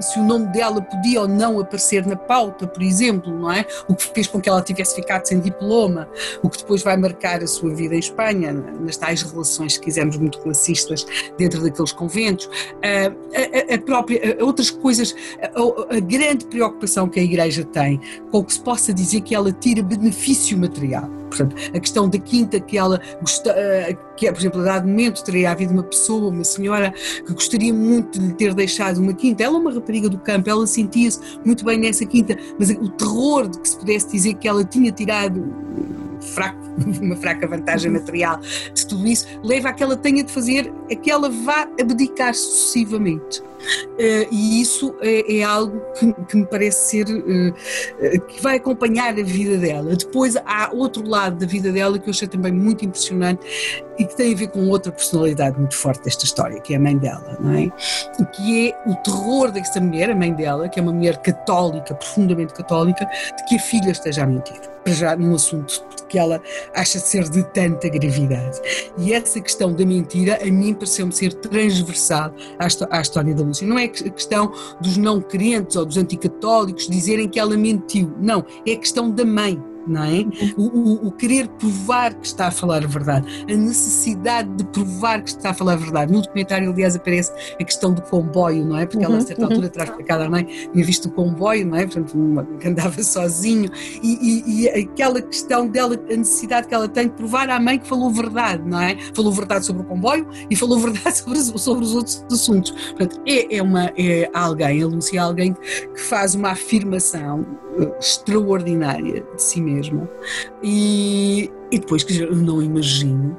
se 0.00 0.18
o 0.18 0.24
nome 0.24 0.46
dela 0.46 0.80
podia 0.80 1.22
ou 1.22 1.28
não 1.28 1.60
aparecer 1.60 2.06
na 2.06 2.16
pauta, 2.16 2.66
por 2.66 2.82
exemplo, 2.82 3.32
não 3.32 3.52
é? 3.52 3.64
O 3.88 3.94
que 3.94 4.04
fez 4.12 4.26
com 4.26 4.40
que 4.40 4.48
ela 4.48 4.62
tivesse 4.62 4.94
ficado 4.94 5.26
sem 5.26 5.40
diploma, 5.40 6.08
o 6.42 6.48
que 6.48 6.58
depois 6.58 6.82
vai 6.82 6.96
marcar 6.96 7.42
a 7.42 7.46
sua 7.46 7.74
vida 7.74 7.94
em 7.94 7.98
Espanha, 7.98 8.52
nas 8.52 8.96
tais 8.96 9.22
relações, 9.22 9.74
se 9.74 9.80
quisermos, 9.80 10.16
muito 10.16 10.38
classistas 10.40 11.06
dentro 11.36 11.62
daqueles 11.62 11.92
conventos, 11.92 12.48
a, 12.82 13.72
a, 13.72 13.74
a 13.74 13.78
própria, 13.78 14.36
outras 14.40 14.70
coisas, 14.70 15.14
a, 15.40 15.96
a 15.96 16.00
grande 16.20 16.44
preocupação 16.44 17.08
que 17.08 17.18
a 17.18 17.22
Igreja 17.22 17.64
tem 17.64 17.98
com 18.30 18.44
que 18.44 18.52
se 18.52 18.60
possa 18.60 18.92
dizer 18.92 19.22
que 19.22 19.34
ela 19.34 19.50
tira 19.52 19.82
benefício 19.82 20.58
material. 20.58 21.08
Portanto, 21.30 21.56
a 21.74 21.80
questão 21.80 22.08
da 22.08 22.18
quinta 22.18 22.60
que 22.60 22.76
ela 22.76 23.00
gosta, 23.20 23.50
eh, 23.56 23.96
que 24.16 24.26
é, 24.26 24.32
por 24.32 24.40
exemplo, 24.40 24.60
a 24.60 24.64
dado 24.64 24.86
momento 24.86 25.24
teria 25.24 25.50
havido 25.52 25.72
uma 25.72 25.84
pessoa, 25.84 26.28
uma 26.28 26.44
senhora 26.44 26.92
que 27.24 27.32
gostaria 27.32 27.72
muito 27.72 28.18
de 28.18 28.34
ter 28.34 28.52
deixado 28.52 28.98
uma 28.98 29.14
quinta. 29.14 29.44
Ela 29.44 29.56
é 29.56 29.60
uma 29.60 29.72
rapariga 29.72 30.08
do 30.08 30.18
campo, 30.18 30.50
ela 30.50 30.66
sentia-se 30.66 31.20
muito 31.44 31.64
bem 31.64 31.78
nessa 31.78 32.04
quinta, 32.04 32.36
mas 32.58 32.68
o 32.70 32.88
terror 32.90 33.48
de 33.48 33.58
que 33.60 33.68
se 33.68 33.78
pudesse 33.78 34.10
dizer 34.10 34.34
que 34.34 34.48
ela 34.48 34.64
tinha 34.64 34.92
tirado 34.92 35.42
fraco, 36.20 36.58
uma 37.00 37.16
fraca 37.16 37.46
vantagem 37.46 37.92
material 37.92 38.40
de 38.74 38.86
tudo 38.86 39.06
isso, 39.06 39.26
leva 39.42 39.70
a 39.70 39.72
que 39.72 39.82
ela 39.82 39.96
tenha 39.96 40.22
de 40.22 40.30
fazer, 40.30 40.70
a 40.90 40.94
que 40.94 41.10
ela 41.10 41.30
vá 41.30 41.66
abdicar 41.80 42.34
sucessivamente. 42.34 43.42
Uh, 43.60 44.26
e 44.30 44.60
isso 44.60 44.94
é, 45.00 45.38
é 45.38 45.42
algo 45.42 45.80
que, 45.98 46.12
que, 46.24 46.36
me 46.36 46.46
parece 46.46 46.90
ser 46.90 47.06
uh, 47.06 48.20
que 48.26 48.42
vai 48.42 48.56
acompanhar 48.56 49.10
a 49.10 49.22
vida 49.22 49.58
dela. 49.58 49.94
Depois 49.94 50.36
há 50.36 50.70
outro 50.72 51.06
lado 51.06 51.38
da 51.38 51.46
vida 51.46 51.70
dela 51.70 51.98
que 51.98 52.08
eu 52.08 52.12
achei 52.12 52.28
também 52.28 52.52
muito 52.52 52.84
impressionante 52.84 53.40
e 53.98 54.04
que 54.04 54.16
tem 54.16 54.32
a 54.32 54.36
ver 54.36 54.48
com 54.48 54.66
outra 54.68 54.90
personalidade 54.90 55.58
muito 55.58 55.76
forte 55.76 56.04
desta 56.04 56.24
história, 56.24 56.58
que 56.60 56.72
é 56.72 56.76
a 56.78 56.80
mãe 56.80 56.96
dela, 56.96 57.36
não 57.38 57.52
é? 57.52 57.70
Que 58.32 58.68
é 58.68 58.90
o 58.90 58.94
terror 58.96 59.50
desta 59.50 59.78
mulher, 59.80 60.10
a 60.10 60.16
mãe 60.16 60.32
dela, 60.32 60.68
que 60.68 60.80
é 60.80 60.82
uma 60.82 60.92
mulher 60.92 61.18
católica, 61.18 61.94
profundamente 61.94 62.54
católica, 62.54 63.04
de 63.04 63.44
que 63.44 63.56
a 63.56 63.58
filha 63.58 63.90
esteja 63.90 64.24
a 64.24 64.26
mentir. 64.26 64.58
Para 64.82 64.94
já 64.94 65.14
num 65.14 65.34
assunto 65.34 65.84
que 66.08 66.18
ela 66.18 66.42
acha 66.74 66.98
ser 66.98 67.28
de 67.28 67.42
tanta 67.50 67.88
gravidade. 67.88 68.60
E 68.98 69.12
essa 69.12 69.40
questão 69.40 69.72
da 69.72 69.84
mentira, 69.84 70.38
a 70.42 70.46
mim 70.46 70.74
pareceu-me 70.74 71.12
ser 71.12 71.32
transversal 71.34 72.32
à, 72.58 72.96
à 72.96 73.00
história 73.00 73.34
da 73.34 73.44
Lúcia. 73.50 73.66
Não 73.66 73.78
é 73.78 73.84
a 73.84 73.88
questão 73.88 74.52
dos 74.80 74.96
não 74.96 75.20
crentes 75.20 75.76
ou 75.76 75.84
dos 75.84 75.96
anticatólicos 75.96 76.88
dizerem 76.88 77.28
que 77.28 77.38
ela 77.38 77.56
mentiu. 77.56 78.12
Não, 78.20 78.44
é 78.66 78.72
a 78.72 78.76
questão 78.76 79.10
da 79.10 79.24
mãe 79.24 79.62
não 79.86 80.04
é? 80.04 80.26
O, 80.56 80.62
o, 80.62 81.06
o, 81.08 81.12
querer 81.12 81.48
provar 81.48 82.14
que 82.14 82.26
está 82.26 82.48
a 82.48 82.50
falar 82.50 82.84
a 82.84 82.86
verdade, 82.86 83.44
a 83.48 83.56
necessidade 83.56 84.48
de 84.50 84.64
provar 84.64 85.22
que 85.22 85.30
está 85.30 85.50
a 85.50 85.54
falar 85.54 85.74
a 85.74 85.76
verdade. 85.76 86.12
No 86.12 86.22
documentário, 86.22 86.70
aliás, 86.70 86.96
aparece 86.96 87.32
a 87.58 87.64
questão 87.64 87.92
do 87.92 88.02
comboio, 88.02 88.64
não 88.64 88.78
é? 88.78 88.86
Porque 88.86 89.04
ela, 89.04 89.18
a 89.18 89.20
certa 89.20 89.42
uhum. 89.42 89.48
altura, 89.48 89.68
traz 89.68 89.90
para 89.90 90.04
cá 90.04 90.24
a 90.24 90.30
mãe, 90.30 90.44
tinha 90.44 90.84
visto 90.84 91.06
o 91.06 91.10
comboio, 91.10 91.66
não 91.66 91.76
é? 91.76 91.86
Portanto, 91.86 92.16
que 92.58 92.68
andava 92.68 93.00
sozinho, 93.02 93.70
e, 94.02 94.18
e, 94.20 94.62
e, 94.62 94.68
aquela 94.68 95.20
questão 95.20 95.66
dela, 95.66 95.94
a 95.94 96.16
necessidade 96.16 96.68
que 96.68 96.74
ela 96.74 96.88
tem 96.88 97.08
de 97.08 97.14
provar 97.14 97.48
à 97.50 97.58
mãe 97.60 97.78
que 97.78 97.86
falou 97.86 98.10
verdade, 98.10 98.62
não 98.66 98.80
é? 98.80 98.96
Falou 99.14 99.32
verdade 99.32 99.64
sobre 99.66 99.82
o 99.82 99.84
comboio 99.84 100.26
e 100.48 100.56
falou 100.56 100.78
verdade 100.80 101.16
sobre, 101.16 101.38
sobre 101.40 101.84
os 101.84 101.94
outros 101.94 102.24
assuntos. 102.30 102.70
Portanto, 102.70 103.20
é, 103.26 103.56
é, 103.56 103.62
uma, 103.62 103.92
é 103.96 104.30
alguém, 104.34 104.82
a 104.82 104.86
Lúcia 104.86 105.18
é 105.18 105.22
alguém 105.22 105.54
que 105.54 106.00
faz 106.00 106.34
uma 106.34 106.50
afirmação 106.50 107.46
eh, 107.78 107.98
extraordinária 107.98 109.24
de 109.34 109.42
si 109.42 109.60
mesma. 109.60 109.69
E, 110.62 111.50
e 111.70 111.78
depois, 111.78 112.02
quer 112.04 112.12
dizer, 112.12 112.28
eu 112.28 112.36
não 112.36 112.62
imagino 112.62 113.36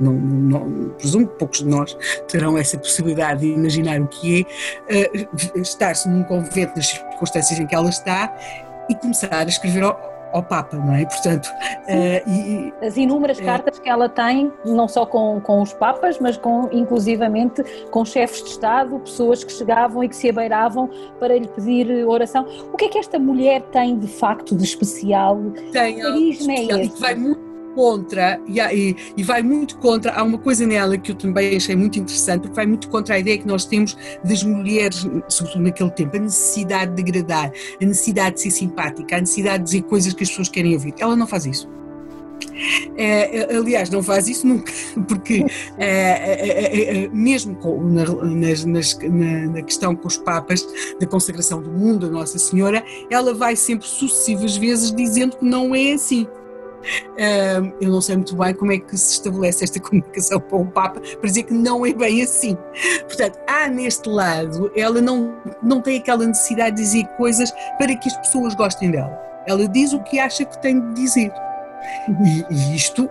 não, 0.00 0.12
não, 0.12 0.88
presumo 0.90 1.26
que 1.26 1.38
poucos 1.38 1.58
de 1.60 1.66
nós 1.66 1.96
terão 2.28 2.58
essa 2.58 2.76
possibilidade 2.78 3.40
de 3.40 3.46
imaginar 3.46 4.00
o 4.00 4.08
que 4.08 4.46
é 4.88 5.02
uh, 5.04 5.60
estar-se 5.60 6.08
num 6.08 6.24
convento 6.24 6.76
nas 6.76 6.88
circunstâncias 6.88 7.60
em 7.60 7.66
que 7.66 7.74
ela 7.74 7.88
está 7.88 8.34
e 8.88 8.94
começar 8.96 9.32
a 9.32 9.44
escrever 9.44 9.84
ao, 10.34 10.42
Papa, 10.42 10.76
não 10.76 10.94
é? 10.94 11.04
Portanto, 11.04 11.46
uh, 11.46 12.30
e, 12.30 12.72
as 12.84 12.96
inúmeras 12.96 13.38
uh, 13.38 13.44
cartas 13.44 13.78
que 13.78 13.88
ela 13.88 14.08
tem, 14.08 14.52
não 14.64 14.88
só 14.88 15.06
com, 15.06 15.40
com 15.40 15.62
os 15.62 15.72
Papas, 15.72 16.18
mas 16.18 16.36
com, 16.36 16.68
inclusivamente, 16.72 17.62
com 17.90 18.04
chefes 18.04 18.42
de 18.42 18.50
Estado, 18.50 18.98
pessoas 19.00 19.44
que 19.44 19.52
chegavam 19.52 20.02
e 20.02 20.08
que 20.08 20.16
se 20.16 20.28
abeiravam 20.28 20.90
para 21.18 21.38
lhe 21.38 21.48
pedir 21.48 22.06
oração. 22.06 22.46
O 22.72 22.76
que 22.76 22.86
é 22.86 22.88
que 22.88 22.98
esta 22.98 23.18
mulher 23.18 23.62
tem 23.72 23.98
de 23.98 24.08
facto 24.08 24.54
de 24.56 24.64
especial? 24.64 25.40
Tem, 25.72 25.98
carisma 26.00 26.52
é 26.52 26.64
esse? 26.82 27.00
vai 27.00 27.14
muito 27.14 27.53
contra, 27.74 28.40
e, 28.46 28.60
e, 28.60 28.96
e, 29.16 29.22
vai 29.22 29.42
muito 29.42 29.76
contra, 29.78 30.12
há 30.12 30.22
uma 30.22 30.38
coisa 30.38 30.66
nela 30.66 30.96
que 30.96 31.10
eu 31.10 31.14
também 31.14 31.56
achei 31.56 31.76
muito 31.76 31.98
interessante, 31.98 32.42
porque 32.42 32.54
vai 32.54 32.66
muito 32.66 32.88
contra 32.88 33.14
a 33.14 33.18
ideia 33.18 33.38
que 33.38 33.46
nós 33.46 33.64
temos 33.64 33.96
das 34.24 34.42
mulheres, 34.42 35.06
sobretudo 35.28 35.62
naquele 35.62 35.90
tempo, 35.90 36.16
a 36.16 36.20
necessidade 36.20 36.94
de 36.94 37.02
agradar, 37.02 37.52
a 37.80 37.84
necessidade 37.84 38.36
de 38.36 38.42
ser 38.42 38.50
simpática, 38.50 39.16
a 39.16 39.20
necessidade 39.20 39.58
de 39.58 39.64
dizer 39.64 39.82
coisas 39.82 40.12
que 40.12 40.22
as 40.22 40.30
pessoas 40.30 40.48
querem 40.48 40.74
ouvir. 40.74 40.94
Ela 40.98 41.16
não 41.16 41.26
faz 41.26 41.46
isso. 41.46 41.68
É, 42.96 43.54
aliás, 43.54 43.90
não 43.90 44.02
faz 44.02 44.28
isso 44.28 44.46
nunca, 44.46 44.72
porque 45.08 45.44
é, 45.76 45.86
é, 45.88 47.04
é, 47.04 47.08
mesmo 47.08 47.56
com, 47.56 47.82
na, 47.82 48.04
nas, 48.04 48.64
nas, 48.64 48.98
na, 48.98 49.46
na, 49.48 49.62
questão 49.62 49.96
com 49.96 50.06
os 50.06 50.16
Papas 50.16 50.64
da 51.00 51.06
consagração 51.06 51.60
do 51.60 51.70
mundo, 51.70 52.06
a 52.06 52.08
Nossa 52.08 52.38
Senhora, 52.38 52.84
ela 53.10 53.34
vai 53.34 53.56
sempre 53.56 53.86
sucessivas 53.86 54.56
vezes 54.56 54.92
dizendo 54.92 55.36
que 55.36 55.44
não 55.44 55.74
é 55.74 55.92
assim 55.92 56.26
eu 57.80 57.90
não 57.90 58.00
sei 58.00 58.16
muito 58.16 58.36
bem 58.36 58.54
como 58.54 58.72
é 58.72 58.78
que 58.78 58.96
se 58.96 59.14
estabelece 59.14 59.64
esta 59.64 59.80
comunicação 59.80 60.40
com 60.40 60.62
o 60.62 60.66
Papa 60.66 61.00
para 61.00 61.28
dizer 61.28 61.44
que 61.44 61.54
não 61.54 61.84
é 61.84 61.92
bem 61.92 62.22
assim. 62.22 62.56
Portanto, 63.00 63.38
há 63.46 63.68
neste 63.68 64.08
lado, 64.08 64.70
ela 64.76 65.00
não, 65.00 65.34
não 65.62 65.80
tem 65.80 65.98
aquela 65.98 66.26
necessidade 66.26 66.76
de 66.76 66.82
dizer 66.82 67.06
coisas 67.16 67.50
para 67.78 67.94
que 67.94 68.08
as 68.08 68.16
pessoas 68.18 68.54
gostem 68.54 68.90
dela. 68.90 69.18
Ela 69.46 69.68
diz 69.68 69.92
o 69.92 70.02
que 70.02 70.18
acha 70.18 70.44
que 70.44 70.60
tem 70.60 70.80
de 70.80 70.94
dizer. 70.94 71.32
E, 72.08 72.54
e 72.54 72.76
isto, 72.76 73.04
uh, 73.04 73.10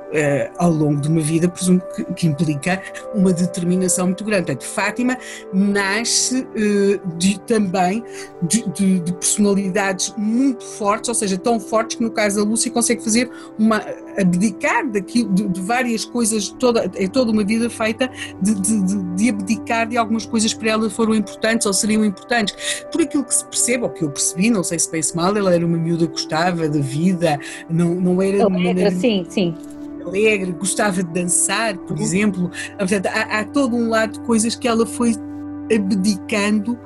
ao 0.57 0.71
longo 0.71 1.01
de 1.01 1.07
uma 1.07 1.21
vida, 1.21 1.49
presumo 1.49 1.81
que, 1.95 2.03
que 2.13 2.27
implica 2.27 2.81
uma 3.13 3.33
determinação 3.33 4.07
muito 4.07 4.23
grande. 4.23 4.45
Portanto, 4.45 4.65
Fátima 4.65 5.17
nasce 5.53 6.41
uh, 6.41 7.17
de, 7.17 7.39
também 7.41 8.03
de, 8.41 8.67
de, 8.69 8.99
de, 8.99 9.13
personalidades 9.13 10.13
muito 10.17 10.63
fortes, 10.63 11.09
ou 11.09 11.15
seja, 11.15 11.37
tão 11.37 11.59
fortes 11.59 11.97
que 11.97 12.03
no 12.03 12.11
caso 12.11 12.37
da 12.37 12.43
Lúcia 12.43 12.71
consegue 12.71 13.03
fazer 13.03 13.29
uma 13.57 13.83
abdicar 14.17 14.89
daquilo, 14.89 15.33
de, 15.33 15.61
várias 15.61 16.05
coisas, 16.05 16.49
toda, 16.49 16.89
é 16.95 17.07
toda 17.07 17.31
uma 17.31 17.43
vida 17.43 17.69
feita 17.69 18.09
de, 18.41 19.29
abdicar 19.29 19.87
de 19.87 19.97
algumas 19.97 20.25
coisas 20.25 20.53
que 20.53 20.59
para 20.59 20.71
ela 20.71 20.89
foram 20.89 21.15
importantes 21.15 21.65
ou 21.65 21.73
seriam 21.73 22.05
importantes. 22.05 22.85
Por 22.91 23.01
aquilo 23.01 23.23
que 23.23 23.33
se 23.33 23.45
percebe, 23.45 23.83
ou 23.83 23.89
que 23.89 24.03
eu 24.03 24.09
percebi, 24.09 24.49
não 24.49 24.63
sei 24.63 24.79
se 24.79 24.89
penso 24.89 25.15
mal, 25.15 25.35
ela 25.35 25.53
era 25.53 25.65
uma 25.65 25.77
miúda 25.77 26.05
que 26.07 26.13
gostava 26.13 26.67
da 26.67 26.79
vida, 26.79 27.39
não, 27.69 27.95
não 27.95 28.21
era 28.21 28.43
alegre, 28.43 28.91
sim, 28.91 29.25
sim. 29.29 29.55
Alegre, 30.05 30.51
gostava 30.51 31.01
de 31.01 31.13
dançar, 31.13 31.77
por 31.77 31.97
uhum. 31.97 32.03
exemplo. 32.03 32.51
Portanto, 32.77 33.07
há, 33.07 33.39
há 33.39 33.45
todo 33.45 33.75
um 33.75 33.89
lado 33.89 34.13
de 34.13 34.19
coisas 34.21 34.55
que 34.55 34.67
ela 34.67 34.85
foi 34.85 35.15
abdicando 35.73 36.77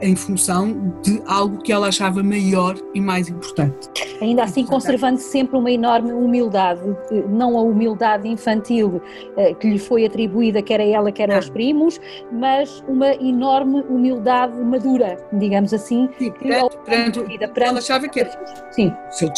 em 0.00 0.14
função 0.14 0.94
de 1.02 1.22
algo 1.26 1.58
que 1.58 1.72
ela 1.72 1.88
achava 1.88 2.22
maior 2.22 2.76
e 2.94 3.00
mais 3.00 3.28
importante. 3.28 3.88
Ainda 4.20 4.44
assim, 4.44 4.64
conservando 4.64 5.18
sempre 5.18 5.56
uma 5.56 5.70
enorme 5.70 6.12
humildade, 6.12 6.80
não 7.28 7.58
a 7.58 7.62
humildade 7.62 8.28
infantil 8.28 9.02
uh, 9.36 9.54
que 9.56 9.70
lhe 9.70 9.78
foi 9.78 10.04
atribuída, 10.04 10.62
quer 10.62 10.80
a 10.80 10.84
ela, 10.84 11.10
quer 11.10 11.30
aos 11.32 11.48
primos, 11.48 12.00
mas 12.32 12.84
uma 12.88 13.14
enorme 13.14 13.82
humildade 13.88 14.56
madura, 14.60 15.16
digamos 15.32 15.72
assim. 15.72 16.08
Sim, 16.18 16.30
perante, 16.32 16.76
perante, 16.84 17.22
vida, 17.24 17.48
perante, 17.48 17.70
ela 17.70 17.78
achava 17.78 18.08
que 18.08 18.20
era, 18.20 18.30
sim. 18.70 18.92
Seu, 19.10 19.30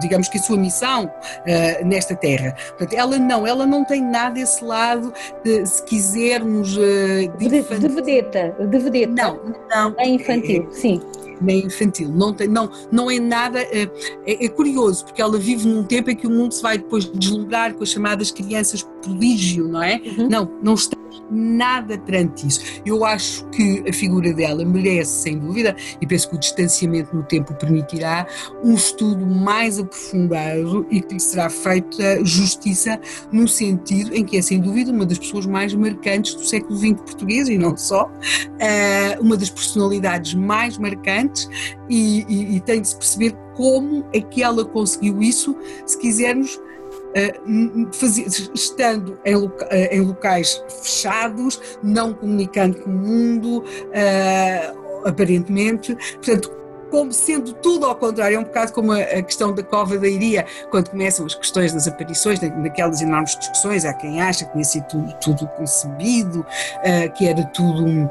digamos 0.00 0.28
que 0.28 0.38
a 0.38 0.42
sua 0.42 0.56
missão 0.56 1.04
uh, 1.06 1.86
nesta 1.86 2.14
terra. 2.14 2.54
Portanto, 2.68 2.94
ela 2.94 3.18
não, 3.18 3.46
ela 3.46 3.66
não 3.66 3.84
tem 3.84 4.02
nada 4.02 4.38
esse 4.40 4.64
lado, 4.64 5.12
de, 5.42 5.64
se 5.66 5.82
quisermos... 5.84 6.74
de, 6.74 7.28
de, 7.38 7.48
de 7.48 7.88
vedeta, 7.88 8.54
de 8.58 8.78
vedeta. 8.78 9.12
Não, 9.12 9.43
não. 9.70 9.94
É 9.98 10.08
infantil, 10.08 10.66
é, 10.70 10.72
sim. 10.72 11.00
Nem 11.40 11.66
infantil, 11.66 12.08
não, 12.08 12.32
tem, 12.32 12.46
não, 12.46 12.70
não 12.92 13.10
é 13.10 13.18
nada. 13.18 13.60
É, 13.60 13.82
é, 14.26 14.44
é, 14.44 14.48
curioso, 14.48 15.04
porque 15.04 15.20
ela 15.20 15.36
vive 15.36 15.66
num 15.66 15.82
tempo 15.82 16.10
em 16.10 16.16
que 16.16 16.26
o 16.26 16.30
mundo 16.30 16.52
se 16.52 16.62
vai 16.62 16.78
depois 16.78 17.04
deslumbrar 17.06 17.74
com 17.74 17.82
as 17.82 17.90
chamadas 17.90 18.30
crianças 18.30 18.82
prodígio, 19.02 19.66
não 19.68 19.82
é? 19.82 20.00
Uhum. 20.16 20.28
Não, 20.28 20.50
não 20.62 20.74
está 20.74 20.96
nada 21.30 21.98
perante 21.98 22.46
isso. 22.46 22.82
Eu 22.84 23.04
acho 23.04 23.44
que 23.50 23.84
a 23.88 23.92
figura 23.92 24.32
dela 24.32 24.64
merece, 24.64 25.22
sem 25.22 25.38
dúvida, 25.38 25.76
e 26.00 26.06
penso 26.06 26.28
que 26.28 26.36
o 26.36 26.38
distanciamento 26.38 27.14
no 27.14 27.22
tempo 27.22 27.54
permitirá, 27.54 28.26
um 28.62 28.74
estudo 28.74 29.26
mais 29.26 29.78
aprofundado 29.78 30.86
e 30.90 31.00
que 31.00 31.14
lhe 31.14 31.20
será 31.20 31.48
feita 31.50 32.24
justiça 32.24 33.00
no 33.32 33.46
sentido 33.46 34.14
em 34.14 34.24
que 34.24 34.36
é, 34.36 34.42
sem 34.42 34.60
dúvida, 34.60 34.90
uma 34.90 35.06
das 35.06 35.18
pessoas 35.18 35.46
mais 35.46 35.74
marcantes 35.74 36.34
do 36.34 36.44
século 36.44 36.76
XX 36.76 36.92
português 36.92 37.48
e 37.48 37.58
não 37.58 37.76
só, 37.76 38.10
eh, 38.58 39.18
uma 39.20 39.36
das 39.36 39.50
personalidades 39.50 40.34
mais 40.34 40.78
marcantes 40.78 41.48
e, 41.88 42.24
e, 42.28 42.56
e 42.56 42.60
tem 42.60 42.80
de 42.80 42.88
se 42.88 42.96
perceber 42.96 43.36
como 43.54 44.04
é 44.12 44.20
que 44.20 44.42
ela 44.42 44.64
conseguiu 44.64 45.22
isso, 45.22 45.56
se 45.86 45.98
quisermos 45.98 46.60
estando 48.54 49.18
em, 49.24 49.34
loca, 49.36 49.68
em, 49.72 50.00
locais 50.00 50.62
fechados, 50.82 51.60
não 51.82 52.12
comunicando 52.12 52.78
com 52.78 52.90
o 52.90 52.92
mundo, 52.92 53.58
uh, 53.62 55.08
aparentemente. 55.08 55.94
Portanto, 56.14 56.50
como 56.90 57.12
sendo 57.12 57.52
tudo 57.54 57.86
ao 57.86 57.96
contrário, 57.96 58.36
é 58.36 58.38
um 58.38 58.44
bocado 58.44 58.72
como 58.72 58.92
a, 58.92 59.04
questão 59.22 59.52
da 59.52 59.62
cova 59.62 59.98
da 59.98 60.06
Iria, 60.06 60.46
quando 60.70 60.90
começam 60.90 61.26
as 61.26 61.34
questões 61.34 61.72
das 61.72 61.88
aparições, 61.88 62.40
naquelas 62.40 63.00
enormes 63.00 63.36
discussões, 63.36 63.84
há 63.84 63.92
quem 63.92 64.20
acha 64.20 64.44
que 64.44 64.52
tinha 64.52 64.64
sido 64.64 64.86
tudo, 64.86 65.12
tudo 65.20 65.48
concebido, 65.56 66.46
que 67.16 67.26
era 67.26 67.44
tudo 67.46 68.08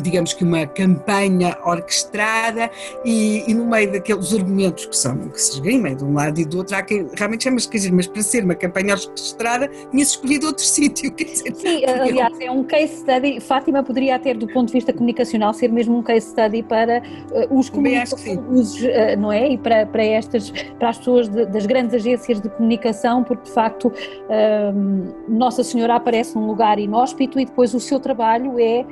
digamos 0.00 0.32
que 0.32 0.44
uma 0.44 0.66
campanha 0.66 1.56
orquestrada 1.64 2.70
e, 3.04 3.44
e, 3.48 3.54
no 3.54 3.66
meio 3.66 3.92
daqueles 3.92 4.32
argumentos 4.32 4.86
que 4.86 4.96
são 4.96 5.16
que 5.28 5.40
se 5.40 5.52
esgrimem 5.52 5.96
de 5.96 6.04
um 6.04 6.14
lado 6.14 6.40
e 6.40 6.44
do 6.44 6.58
outro 6.58 6.76
há 6.76 6.82
quem 6.82 7.06
realmente 7.14 7.44
chama 7.44 7.58
quer 7.60 7.78
dizer, 7.78 7.92
mas 7.92 8.06
para 8.06 8.22
ser 8.22 8.44
uma 8.44 8.54
campanha 8.54 8.94
orquestrada 8.94 9.68
tinha-se 9.90 10.12
escolhido 10.12 10.46
outro 10.46 10.64
sítio 10.64 11.12
quer 11.12 11.24
dizer, 11.24 11.54
Sim, 11.54 11.84
aliás 11.84 12.38
é 12.40 12.50
um 12.50 12.64
case 12.64 12.96
study 12.96 13.40
Fátima 13.40 13.82
poderia 13.82 14.18
ter 14.18 14.36
do 14.36 14.46
ponto 14.48 14.68
de 14.68 14.74
vista 14.74 14.92
comunicacional 14.92 15.52
ser 15.54 15.70
mesmo 15.70 15.98
um 15.98 16.02
case 16.02 16.30
study 16.30 16.62
para 16.62 17.00
uh, 17.00 17.58
os 17.58 17.68
comunicadores 17.70 18.74
uh, 18.82 19.18
não 19.18 19.32
é? 19.32 19.50
e 19.50 19.58
para, 19.58 19.86
para 19.86 20.04
estas 20.04 20.50
para 20.78 20.90
as 20.90 20.98
pessoas 20.98 21.28
de, 21.28 21.46
das 21.46 21.66
grandes 21.66 21.94
agências 21.94 22.40
de 22.40 22.48
comunicação 22.48 23.22
porque 23.22 23.44
de 23.44 23.52
facto 23.52 23.88
uh, 23.88 25.14
Nossa 25.28 25.62
Senhora 25.62 25.96
aparece 25.96 26.34
num 26.34 26.46
lugar 26.46 26.78
inóspito 26.78 27.38
e 27.38 27.44
depois 27.44 27.74
o 27.74 27.80
seu 27.80 28.00
trabalho 28.00 28.58
é 28.58 28.84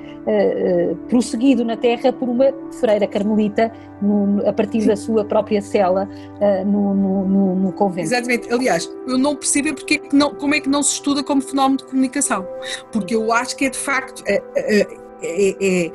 prosseguido 1.09 1.65
na 1.65 1.77
Terra 1.77 2.13
por 2.13 2.29
uma 2.29 2.53
freira 2.81 3.07
carmelita 3.07 3.73
no, 4.01 4.47
a 4.47 4.53
partir 4.53 4.87
da 4.87 4.97
sua 4.97 5.25
própria 5.25 5.61
cela 5.61 6.09
uh, 6.09 6.65
no, 6.65 6.95
no, 6.95 7.55
no, 7.55 7.73
convento. 7.73 8.07
Exatamente. 8.07 8.53
Aliás, 8.53 8.91
eu 9.07 9.19
não 9.19 9.37
percebo 9.37 9.69
é 9.69 9.73
porque 9.73 9.95
é 9.95 10.17
não, 10.17 10.35
como 10.35 10.55
é 10.55 10.61
que 10.61 10.69
não 10.69 10.83
se 10.83 10.95
estuda 10.95 11.23
como 11.23 11.41
fenómeno 11.41 11.79
de 11.79 11.85
comunicação, 11.85 12.47
porque 12.91 13.15
eu 13.15 13.33
acho 13.33 13.57
que 13.57 13.67
é 13.67 13.71
de 13.71 13.79
facto 13.79 14.23
é, 14.27 14.43
é, 14.57 14.87
é, 15.23 15.93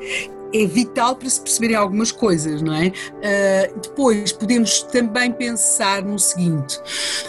é, 0.54 0.66
vital 0.66 1.16
para 1.16 1.28
se 1.28 1.40
perceberem 1.40 1.76
algumas 1.76 2.10
coisas, 2.10 2.62
não 2.62 2.74
é? 2.74 2.88
Uh, 2.88 3.80
depois 3.80 4.32
podemos 4.32 4.82
também 4.84 5.32
pensar 5.32 6.02
no 6.02 6.18
seguinte: 6.18 6.80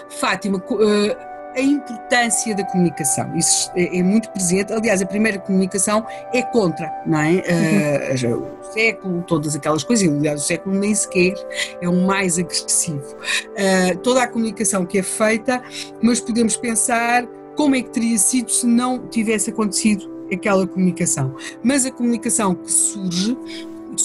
Fátima. 0.10 0.58
Uh, 0.58 1.29
a 1.60 1.64
importância 1.64 2.56
da 2.56 2.64
comunicação. 2.64 3.36
Isso 3.36 3.72
é, 3.76 3.98
é, 3.98 4.04
muito 4.04 4.30
presente. 4.32 4.72
Aliás, 4.74 5.02
a 5.02 5.06
primeira 5.06 5.38
comunicação 5.40 6.06
é 6.34 6.42
contra, 6.42 6.92
não 7.06 7.20
é? 7.20 7.44
Uhum. 7.50 8.40
Uh, 8.40 8.60
o 8.60 8.74
século, 8.74 9.24
todas 9.24 9.56
aquelas 9.56 9.84
coisas. 9.84 10.08
Aliás, 10.08 10.42
o 10.42 10.46
século 10.46 10.76
nem 10.76 10.94
sequer 10.94 11.34
é 11.82 11.90
o 11.90 11.94
mais 11.94 12.38
agressivo. 12.38 13.04
Uh, 13.04 13.98
toda 14.02 14.24
a 14.24 14.28
comunicação 14.28 14.86
que 14.86 15.00
é 15.00 15.04
feita, 15.04 15.62
mas 16.02 16.20
podemos 16.20 16.56
pensar 16.56 17.26
como 17.56 17.76
é 17.76 17.82
que 17.82 17.90
teria 17.90 18.18
sido 18.18 18.52
se 18.52 18.66
não 18.66 19.08
tivesse 19.08 19.50
acontecido 19.50 20.10
aquela 20.34 20.66
comunicação. 20.68 21.36
Mas 21.64 21.86
a 21.86 21.92
comunicação 21.92 22.56
que 22.56 22.72
surge 22.72 23.38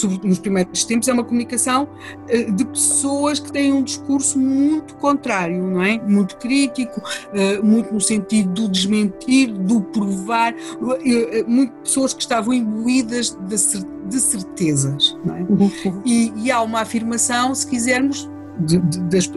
nos 0.03 0.39
primeiros 0.39 0.85
tempos, 0.85 1.09
é 1.09 1.13
uma 1.13 1.25
comunicação 1.25 1.89
eh, 2.29 2.51
de 2.51 2.65
pessoas 2.65 3.39
que 3.39 3.51
têm 3.53 3.73
um 3.73 3.83
discurso 3.83 4.39
muito 4.39 4.95
contrário, 4.97 5.63
não 5.63 5.83
é? 5.83 6.01
Muito 6.01 6.37
crítico, 6.37 7.01
eh, 7.33 7.61
muito 7.61 7.93
no 7.93 8.01
sentido 8.01 8.51
do 8.51 8.69
desmentir, 8.69 9.53
do 9.53 9.81
provar, 9.81 10.55
eh, 10.55 11.45
muito 11.47 11.73
pessoas 11.83 12.13
que 12.13 12.23
estavam 12.23 12.53
imbuídas 12.53 13.37
de 13.49 14.21
certezas, 14.21 15.17
não 15.25 15.37
é? 15.37 15.41
Uhum. 15.43 16.03
E, 16.05 16.33
e 16.37 16.51
há 16.51 16.61
uma 16.61 16.81
afirmação, 16.81 17.55
se 17.55 17.67
quisermos, 17.67 18.29
de, 18.61 18.79
de, 18.79 19.01
das, 19.01 19.31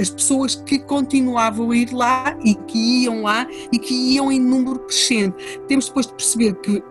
as 0.00 0.10
pessoas 0.10 0.54
que 0.54 0.78
continuavam 0.78 1.70
a 1.70 1.76
ir 1.76 1.92
lá 1.92 2.36
e 2.44 2.54
que 2.54 3.04
iam 3.04 3.22
lá 3.22 3.46
e 3.72 3.78
que 3.78 3.94
iam 4.14 4.30
em 4.30 4.40
número 4.40 4.78
crescente. 4.80 5.60
Temos 5.68 5.86
depois 5.86 6.06
de 6.06 6.14
perceber 6.14 6.54
que 6.54 6.78
uh, 6.78 6.82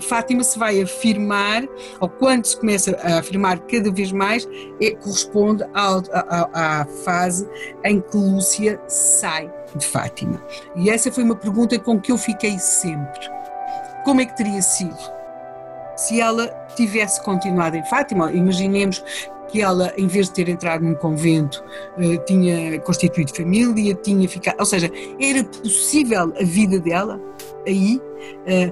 Fátima 0.00 0.44
se 0.44 0.58
vai 0.58 0.82
afirmar, 0.82 1.64
ou 2.00 2.08
quando 2.08 2.44
se 2.44 2.56
começa 2.56 2.96
a 3.02 3.18
afirmar 3.18 3.58
cada 3.60 3.90
vez 3.90 4.12
mais, 4.12 4.48
é, 4.80 4.90
corresponde 4.92 5.64
à, 5.74 5.96
à, 6.12 6.80
à 6.80 6.84
fase 7.04 7.48
em 7.84 8.00
que 8.00 8.16
Lúcia 8.16 8.80
sai 8.86 9.50
de 9.74 9.86
Fátima. 9.86 10.42
E 10.74 10.90
essa 10.90 11.10
foi 11.10 11.24
uma 11.24 11.36
pergunta 11.36 11.78
com 11.78 12.00
que 12.00 12.12
eu 12.12 12.18
fiquei 12.18 12.58
sempre. 12.58 13.28
Como 14.04 14.20
é 14.20 14.26
que 14.26 14.36
teria 14.36 14.62
sido? 14.62 15.16
se 15.96 16.20
ela 16.20 16.48
tivesse 16.76 17.22
continuado 17.22 17.76
em 17.76 17.84
Fátima, 17.84 18.30
imaginemos 18.30 19.02
que 19.56 19.62
ela, 19.62 19.90
em 19.96 20.06
vez 20.06 20.26
de 20.28 20.34
ter 20.34 20.50
entrado 20.50 20.84
num 20.84 20.94
convento, 20.94 21.64
eh, 21.96 22.18
tinha 22.26 22.78
constituído 22.80 23.34
família, 23.34 23.94
tinha 23.94 24.28
ficado. 24.28 24.56
Ou 24.58 24.66
seja, 24.66 24.90
era 25.18 25.42
possível 25.44 26.30
a 26.38 26.44
vida 26.44 26.78
dela 26.78 27.18
aí, 27.66 27.98
eh, 28.46 28.70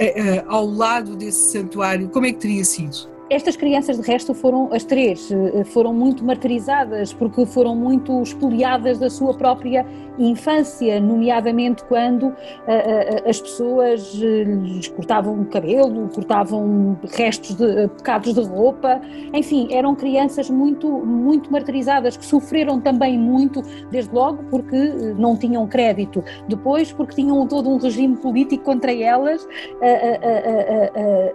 eh, 0.00 0.44
ao 0.48 0.66
lado 0.66 1.14
desse 1.14 1.52
santuário, 1.52 2.08
como 2.08 2.26
é 2.26 2.32
que 2.32 2.40
teria 2.40 2.64
sido? 2.64 3.15
Estas 3.28 3.56
crianças, 3.56 3.98
de 3.98 4.06
resto, 4.06 4.32
foram, 4.34 4.72
as 4.72 4.84
três, 4.84 5.32
eh, 5.32 5.64
foram 5.64 5.92
muito 5.92 6.24
martirizadas 6.24 7.12
porque 7.12 7.44
foram 7.44 7.74
muito 7.74 8.22
espoliadas 8.22 9.00
da 9.00 9.10
sua 9.10 9.34
própria 9.34 9.84
infância, 10.18 11.00
nomeadamente 11.00 11.84
quando 11.84 12.28
uh, 12.28 12.30
uh, 12.30 13.28
as 13.28 13.40
pessoas 13.40 14.14
lhes 14.14 14.88
cortavam 14.88 15.42
o 15.42 15.44
cabelo, 15.46 16.08
cortavam 16.14 16.98
restos 17.12 17.54
de 17.54 17.88
pecados 17.88 18.32
de 18.32 18.40
roupa, 18.42 19.00
enfim, 19.34 19.68
eram 19.70 19.94
crianças 19.94 20.48
muito, 20.48 20.88
muito 20.88 21.52
martirizadas 21.52 22.16
que 22.16 22.24
sofreram 22.24 22.80
também 22.80 23.18
muito, 23.18 23.60
desde 23.90 24.14
logo 24.14 24.42
porque 24.44 24.76
não 25.18 25.36
tinham 25.36 25.66
crédito, 25.66 26.24
depois 26.48 26.92
porque 26.92 27.16
tinham 27.16 27.46
todo 27.46 27.68
um 27.68 27.76
regime 27.76 28.16
político 28.16 28.64
contra 28.64 28.94
elas, 28.94 29.46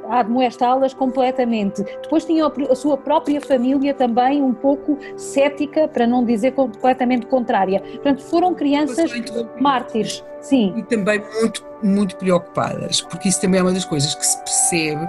a 0.10 0.19
admoestá-las 0.19 0.93
completamente. 0.93 1.80
Depois 2.01 2.25
tinha 2.25 2.45
a 2.45 2.75
sua 2.75 2.97
própria 2.97 3.41
família 3.41 3.93
também 3.93 4.41
um 4.41 4.53
pouco 4.53 4.97
cética, 5.15 5.88
para 5.88 6.07
não 6.07 6.23
dizer 6.23 6.51
completamente 6.51 7.25
contrária. 7.25 7.79
Portanto, 7.79 8.21
foram 8.23 8.53
crianças 8.53 9.11
mártires. 9.59 10.23
Sim. 10.41 10.73
E 10.75 10.83
também 10.83 11.23
muito, 11.39 11.63
muito 11.83 12.15
preocupadas, 12.15 13.00
porque 13.01 13.29
isso 13.29 13.39
também 13.39 13.59
é 13.59 13.63
uma 13.63 13.71
das 13.71 13.85
coisas 13.85 14.15
que 14.15 14.25
se 14.25 14.38
percebe 14.39 15.07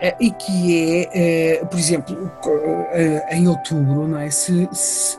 eh, 0.00 0.16
e 0.20 0.30
que 0.32 1.06
é, 1.14 1.60
eh, 1.60 1.64
por 1.64 1.78
exemplo, 1.78 2.30
eh, 2.92 3.36
em 3.36 3.46
outubro, 3.46 4.08
não 4.08 4.18
é? 4.18 4.28
Se, 4.28 4.68
se 4.72 5.16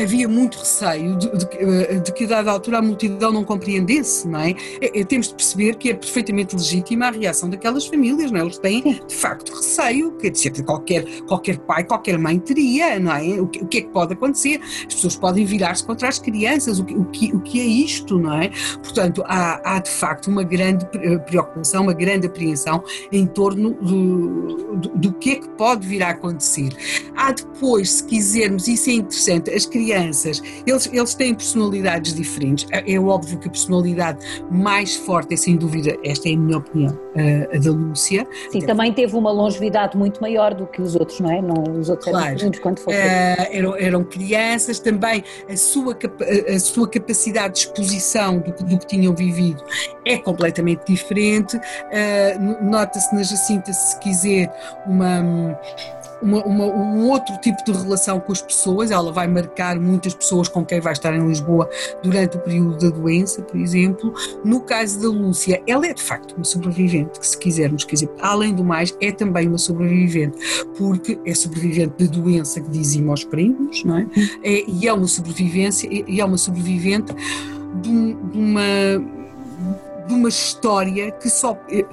havia 0.00 0.28
muito 0.28 0.58
receio 0.58 1.16
de, 1.16 1.30
de, 1.30 2.00
de, 2.00 2.12
que 2.12 2.24
a 2.24 2.28
dada 2.28 2.50
altura 2.50 2.78
a 2.78 2.82
multidão 2.82 3.32
não 3.32 3.44
compreendesse, 3.44 4.28
não 4.28 4.38
é? 4.38 4.54
é, 4.80 5.00
é 5.00 5.04
temos 5.04 5.28
de 5.28 5.34
perceber 5.34 5.76
que 5.76 5.90
é 5.90 5.94
perfeitamente 5.94 6.54
legítima 6.54 7.06
a 7.06 7.10
reação 7.10 7.50
daquelas 7.50 7.86
famílias, 7.86 8.30
não 8.30 8.40
é? 8.40 8.42
Eles 8.42 8.58
têm, 8.58 8.82
de 8.82 9.14
facto, 9.14 9.52
receio, 9.52 10.12
quer 10.12 10.30
dizer, 10.30 10.62
qualquer, 10.64 11.04
qualquer 11.22 11.58
pai, 11.58 11.84
qualquer 11.84 12.18
mãe 12.18 12.38
teria, 12.38 12.98
não 13.00 13.12
é? 13.12 13.40
O 13.40 13.46
que, 13.46 13.62
o 13.62 13.66
que 13.66 13.78
é 13.78 13.80
que 13.82 13.88
pode 13.88 14.12
acontecer? 14.12 14.60
As 14.86 14.94
pessoas 14.94 15.16
podem 15.16 15.44
virar-se 15.44 15.84
contra 15.84 16.08
as 16.08 16.18
crianças, 16.18 16.78
o 16.78 16.84
que, 16.84 16.94
o, 16.94 17.04
que, 17.06 17.34
o 17.34 17.40
que 17.40 17.60
é 17.60 17.64
isto, 17.64 18.18
não 18.18 18.40
é? 18.40 18.50
Portanto, 18.82 19.22
há, 19.26 19.76
há 19.76 19.80
de 19.80 19.90
facto 19.90 20.28
uma 20.28 20.44
grande 20.44 20.86
preocupação, 21.26 21.82
uma 21.82 21.92
grande 21.92 22.26
apreensão 22.26 22.84
em 23.10 23.26
torno 23.26 23.74
do, 23.74 24.76
do, 24.76 24.88
do 24.90 25.12
que 25.14 25.30
é 25.32 25.34
que 25.36 25.48
pode 25.50 25.86
vir 25.86 26.02
a 26.02 26.10
acontecer. 26.10 26.70
Há 27.16 27.32
depois, 27.32 27.90
se 27.90 28.04
quisermos, 28.04 28.68
isso 28.68 28.90
é 28.90 28.94
interessante, 28.94 29.50
as 29.50 29.66
crianças, 29.72 30.42
eles, 30.66 30.88
eles 30.92 31.14
têm 31.14 31.34
personalidades 31.34 32.14
diferentes. 32.14 32.66
É, 32.70 32.92
é 32.92 33.00
óbvio 33.00 33.38
que 33.38 33.48
a 33.48 33.50
personalidade 33.50 34.18
mais 34.50 34.94
forte 34.96 35.34
é, 35.34 35.36
sem 35.36 35.56
dúvida, 35.56 35.96
esta 36.04 36.28
é 36.28 36.34
a 36.34 36.36
minha 36.36 36.58
opinião, 36.58 36.98
a, 37.16 37.56
a 37.56 37.58
da 37.58 37.70
Lúcia. 37.70 38.26
Sim, 38.50 38.60
também 38.60 38.92
teve 38.92 39.16
uma 39.16 39.30
longevidade 39.30 39.96
muito 39.96 40.20
maior 40.20 40.54
do 40.54 40.66
que 40.66 40.80
os 40.80 40.94
outros, 40.94 41.18
não 41.20 41.30
é? 41.30 41.40
Não, 41.40 41.62
os 41.78 41.88
outros 41.88 42.10
claro. 42.10 42.26
eram 42.26 42.34
pequenos 42.36 42.58
quando 42.58 42.78
foram. 42.80 42.98
Uh, 42.98 43.46
eram, 43.50 43.76
eram 43.76 44.04
crianças, 44.04 44.78
também 44.78 45.24
a 45.48 45.56
sua, 45.56 45.96
a 46.54 46.60
sua 46.60 46.88
capacidade 46.88 47.54
de 47.54 47.60
exposição 47.60 48.38
do, 48.38 48.52
do 48.52 48.78
que 48.78 48.86
tinham 48.86 49.14
vivido 49.14 49.62
é 50.04 50.18
completamente 50.18 50.82
diferente. 50.86 51.56
Uh, 51.56 52.62
Nota-se 52.62 53.14
na 53.14 53.22
Jacinta, 53.22 53.72
se 53.72 53.98
quiser, 54.00 54.52
uma 54.86 55.58
uma, 56.22 56.44
uma, 56.44 56.64
um 56.64 57.08
outro 57.10 57.36
tipo 57.38 57.62
de 57.64 57.72
relação 57.72 58.20
com 58.20 58.32
as 58.32 58.40
pessoas, 58.40 58.90
ela 58.90 59.12
vai 59.12 59.26
marcar 59.26 59.78
muitas 59.78 60.14
pessoas 60.14 60.48
com 60.48 60.64
quem 60.64 60.80
vai 60.80 60.92
estar 60.92 61.14
em 61.14 61.26
Lisboa 61.26 61.68
durante 62.02 62.36
o 62.36 62.40
período 62.40 62.78
da 62.78 62.96
doença, 62.96 63.42
por 63.42 63.58
exemplo. 63.58 64.14
No 64.44 64.60
caso 64.60 65.00
da 65.00 65.08
Lúcia, 65.08 65.62
ela 65.66 65.86
é 65.86 65.92
de 65.92 66.02
facto 66.02 66.32
uma 66.32 66.44
sobrevivente, 66.44 67.18
se 67.20 67.36
quisermos, 67.36 67.84
quer 67.84 67.94
dizer, 67.94 68.10
além 68.20 68.54
do 68.54 68.64
mais, 68.64 68.96
é 69.00 69.10
também 69.10 69.48
uma 69.48 69.58
sobrevivente, 69.58 70.38
porque 70.76 71.18
é 71.26 71.34
sobrevivente 71.34 72.04
da 72.04 72.10
doença 72.10 72.60
que 72.60 72.70
dizíamos 72.70 73.10
aos 73.10 73.24
primos, 73.24 73.84
não 73.84 73.98
é? 73.98 74.06
é 74.42 74.64
e 74.68 74.86
é 74.86 74.92
uma 74.92 75.08
sobrevivência, 75.08 75.88
e 75.90 76.20
é 76.20 76.24
uma 76.24 76.38
sobrevivente 76.38 77.14
de, 77.82 78.14
de 78.14 78.38
uma 78.38 79.21
de 80.06 80.14
uma 80.14 80.28
história 80.28 81.10
que 81.12 81.28
só 81.28 81.58
eh, 81.70 81.84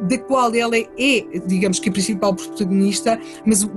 da 0.00 0.18
qual 0.18 0.54
ela 0.54 0.76
é, 0.76 1.40
digamos 1.46 1.78
que 1.78 1.88
a 1.88 1.92
principal 1.92 2.34
protagonista, 2.34 3.18
mas 3.44 3.68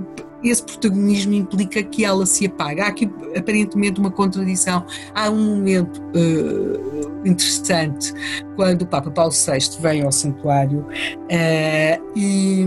esse 0.43 0.63
protagonismo 0.63 1.33
implica 1.33 1.83
que 1.83 2.05
ela 2.05 2.25
se 2.25 2.45
apaga. 2.45 2.85
Há 2.85 2.87
aqui 2.87 3.09
aparentemente 3.35 3.99
uma 3.99 4.11
contradição. 4.11 4.85
Há 5.13 5.29
um 5.29 5.55
momento 5.55 6.01
uh, 6.01 7.18
interessante 7.25 8.13
quando 8.55 8.83
o 8.83 8.87
Papa 8.87 9.09
Paulo 9.11 9.31
VI 9.31 9.81
vem 9.81 10.03
ao 10.03 10.11
santuário 10.11 10.79
uh, 10.81 12.11
e, 12.15 12.65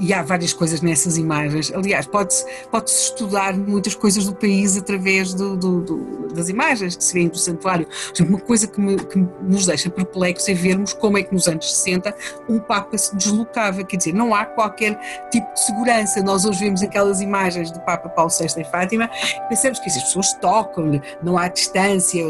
e, 0.00 0.12
há 0.12 0.22
várias 0.22 0.52
coisas 0.52 0.80
nessas 0.80 1.16
imagens. 1.16 1.72
Aliás, 1.72 2.06
pode-se 2.06 2.44
pode 2.70 2.90
estudar 2.90 3.56
muitas 3.56 3.94
coisas 3.94 4.26
do 4.26 4.34
país 4.34 4.76
através 4.76 5.34
do, 5.34 5.56
do, 5.56 5.80
do, 5.80 6.28
das 6.34 6.48
imagens 6.48 6.96
que 6.96 7.02
se 7.02 7.14
vêem 7.14 7.28
do 7.28 7.38
santuário. 7.38 7.86
Uma 8.20 8.38
coisa 8.38 8.66
que, 8.66 8.80
me, 8.80 8.96
que 8.96 9.18
nos 9.42 9.66
deixa 9.66 9.90
perplexos 9.90 10.48
é 10.48 10.54
vermos 10.54 10.92
como 10.92 11.18
é 11.18 11.22
que 11.22 11.32
nos 11.32 11.48
anos 11.48 11.74
60 11.76 12.14
um 12.48 12.58
Papa 12.58 12.96
se 12.96 13.14
deslocava. 13.16 13.82
Quer 13.84 13.96
dizer, 13.96 14.14
não 14.14 14.34
há 14.34 14.44
qualquer 14.44 14.98
tipo 15.30 15.52
de 15.52 15.60
segurança. 15.60 16.22
Nós 16.22 16.44
hoje 16.44 16.60
vemos 16.60 16.82
aquelas 16.82 17.20
imagens 17.20 17.70
do 17.70 17.80
Papa 17.80 18.08
Paulo 18.08 18.30
VI 18.30 18.60
em 18.60 18.64
Fátima, 18.64 19.10
pensamos 19.48 19.78
que 19.78 19.88
as 19.88 20.02
pessoas 20.02 20.32
tocam-lhe, 20.34 21.00
não 21.22 21.38
há 21.38 21.48
distância, 21.48 22.24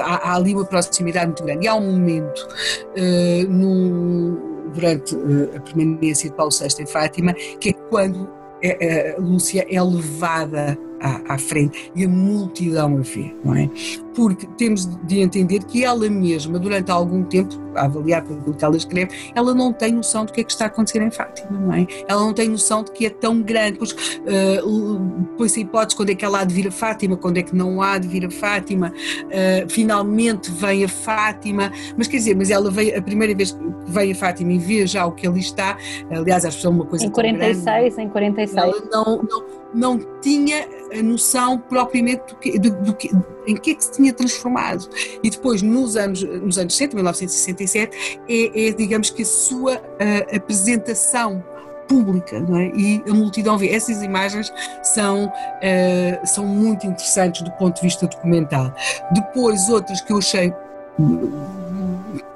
há, 0.00 0.32
há, 0.32 0.38
ali 0.48 0.54
uma 0.54 0.64
proximidade 0.64 1.26
muito 1.26 1.44
grande. 1.44 1.66
E 1.66 1.68
há 1.68 1.74
um 1.74 1.92
momento 1.92 2.48
uh, 2.96 3.48
no, 3.50 4.70
durante 4.72 5.14
uh, 5.14 5.56
a 5.56 5.60
permanência 5.60 6.30
de 6.30 6.36
Paulo 6.36 6.52
VI 6.52 6.82
em 6.82 6.86
Fátima, 6.86 7.34
que 7.60 7.70
é 7.70 7.72
quando 7.72 8.28
é, 8.62 9.14
a 9.16 9.20
Lúcia 9.20 9.66
é 9.70 9.80
levada 9.80 10.76
à, 11.00 11.34
à, 11.34 11.38
frente 11.38 11.92
e 11.94 12.04
a 12.04 12.08
multidão 12.08 12.98
a 12.98 13.00
vê, 13.00 13.32
não 13.44 13.54
é? 13.54 13.70
Porque 14.18 14.48
temos 14.56 14.84
de 14.84 15.20
entender 15.20 15.62
que 15.62 15.84
ela 15.84 16.10
mesma, 16.10 16.58
durante 16.58 16.90
algum 16.90 17.22
tempo, 17.22 17.54
a 17.76 17.84
avaliar 17.84 18.24
pelo 18.24 18.52
que 18.52 18.64
ela 18.64 18.76
escreve, 18.76 19.14
ela 19.32 19.54
não 19.54 19.72
tem 19.72 19.92
noção 19.92 20.24
do 20.24 20.32
que 20.32 20.40
é 20.40 20.44
que 20.44 20.50
está 20.50 20.64
a 20.64 20.66
acontecer 20.66 21.00
em 21.00 21.08
Fátima, 21.08 21.56
não 21.56 21.72
é? 21.72 21.86
Ela 22.08 22.20
não 22.22 22.34
tem 22.34 22.48
noção 22.48 22.82
de 22.82 22.90
que 22.90 23.06
é 23.06 23.10
tão 23.10 23.40
grande, 23.40 23.78
pois 23.78 23.92
uh, 23.92 25.24
põe-se 25.36 25.60
a 25.60 25.62
hipótese 25.62 25.96
quando 25.96 26.10
é 26.10 26.16
que 26.16 26.24
ela 26.24 26.40
há 26.40 26.44
de 26.44 26.52
vir 26.52 26.66
a 26.66 26.72
Fátima, 26.72 27.16
quando 27.16 27.36
é 27.36 27.44
que 27.44 27.54
não 27.54 27.80
há 27.80 27.96
de 27.96 28.08
vir 28.08 28.26
a 28.26 28.30
Fátima, 28.30 28.92
uh, 28.92 29.70
finalmente 29.70 30.50
vem 30.50 30.82
a 30.82 30.88
Fátima, 30.88 31.70
mas 31.96 32.08
quer 32.08 32.16
dizer, 32.16 32.34
mas 32.34 32.50
ela 32.50 32.72
veio, 32.72 32.98
a 32.98 33.02
primeira 33.02 33.32
vez 33.36 33.52
que 33.52 33.58
vem 33.86 34.10
a 34.10 34.14
Fátima 34.16 34.52
e 34.52 34.58
vê 34.58 34.84
já 34.84 35.06
o 35.06 35.12
que 35.12 35.28
ali 35.28 35.38
está, 35.38 35.78
aliás, 36.10 36.44
acho 36.44 36.60
que 36.60 36.66
é 36.66 36.70
uma 36.70 36.84
coisa 36.84 37.06
Em 37.06 37.10
46, 37.10 37.94
grande, 37.94 38.02
em 38.02 38.08
46. 38.08 38.64
Ela 38.64 38.82
não, 38.90 39.22
não 39.22 39.58
não 39.74 39.98
tinha 40.20 40.66
a 40.92 41.02
noção 41.02 41.58
propriamente 41.58 42.22
do 42.28 42.36
que, 42.36 42.58
do, 42.58 42.70
do 42.82 42.94
que, 42.94 43.10
em 43.48 43.56
que 43.56 43.70
é 43.72 43.74
que 43.74 43.84
se 43.84 43.92
tinha 43.92 44.12
transformado. 44.12 44.88
E 45.22 45.30
depois, 45.30 45.62
nos 45.62 45.96
anos, 45.96 46.22
nos 46.22 46.58
anos 46.58 46.76
60, 46.76 46.94
1967, 46.94 48.20
é, 48.28 48.68
é 48.68 48.72
digamos 48.72 49.10
que 49.10 49.22
a 49.22 49.26
sua 49.26 49.76
uh, 49.76 50.36
apresentação 50.36 51.42
pública, 51.88 52.36
é? 52.36 52.78
E 52.78 53.02
a 53.08 53.14
multidão 53.14 53.56
vê. 53.56 53.70
Essas 53.70 54.02
imagens 54.02 54.52
são, 54.82 55.26
uh, 55.26 56.26
são 56.26 56.46
muito 56.46 56.86
interessantes 56.86 57.42
do 57.42 57.50
ponto 57.52 57.76
de 57.76 57.82
vista 57.82 58.06
documental. 58.06 58.72
Depois, 59.12 59.68
outras 59.70 60.00
que 60.02 60.12
eu 60.12 60.18
achei 60.18 60.52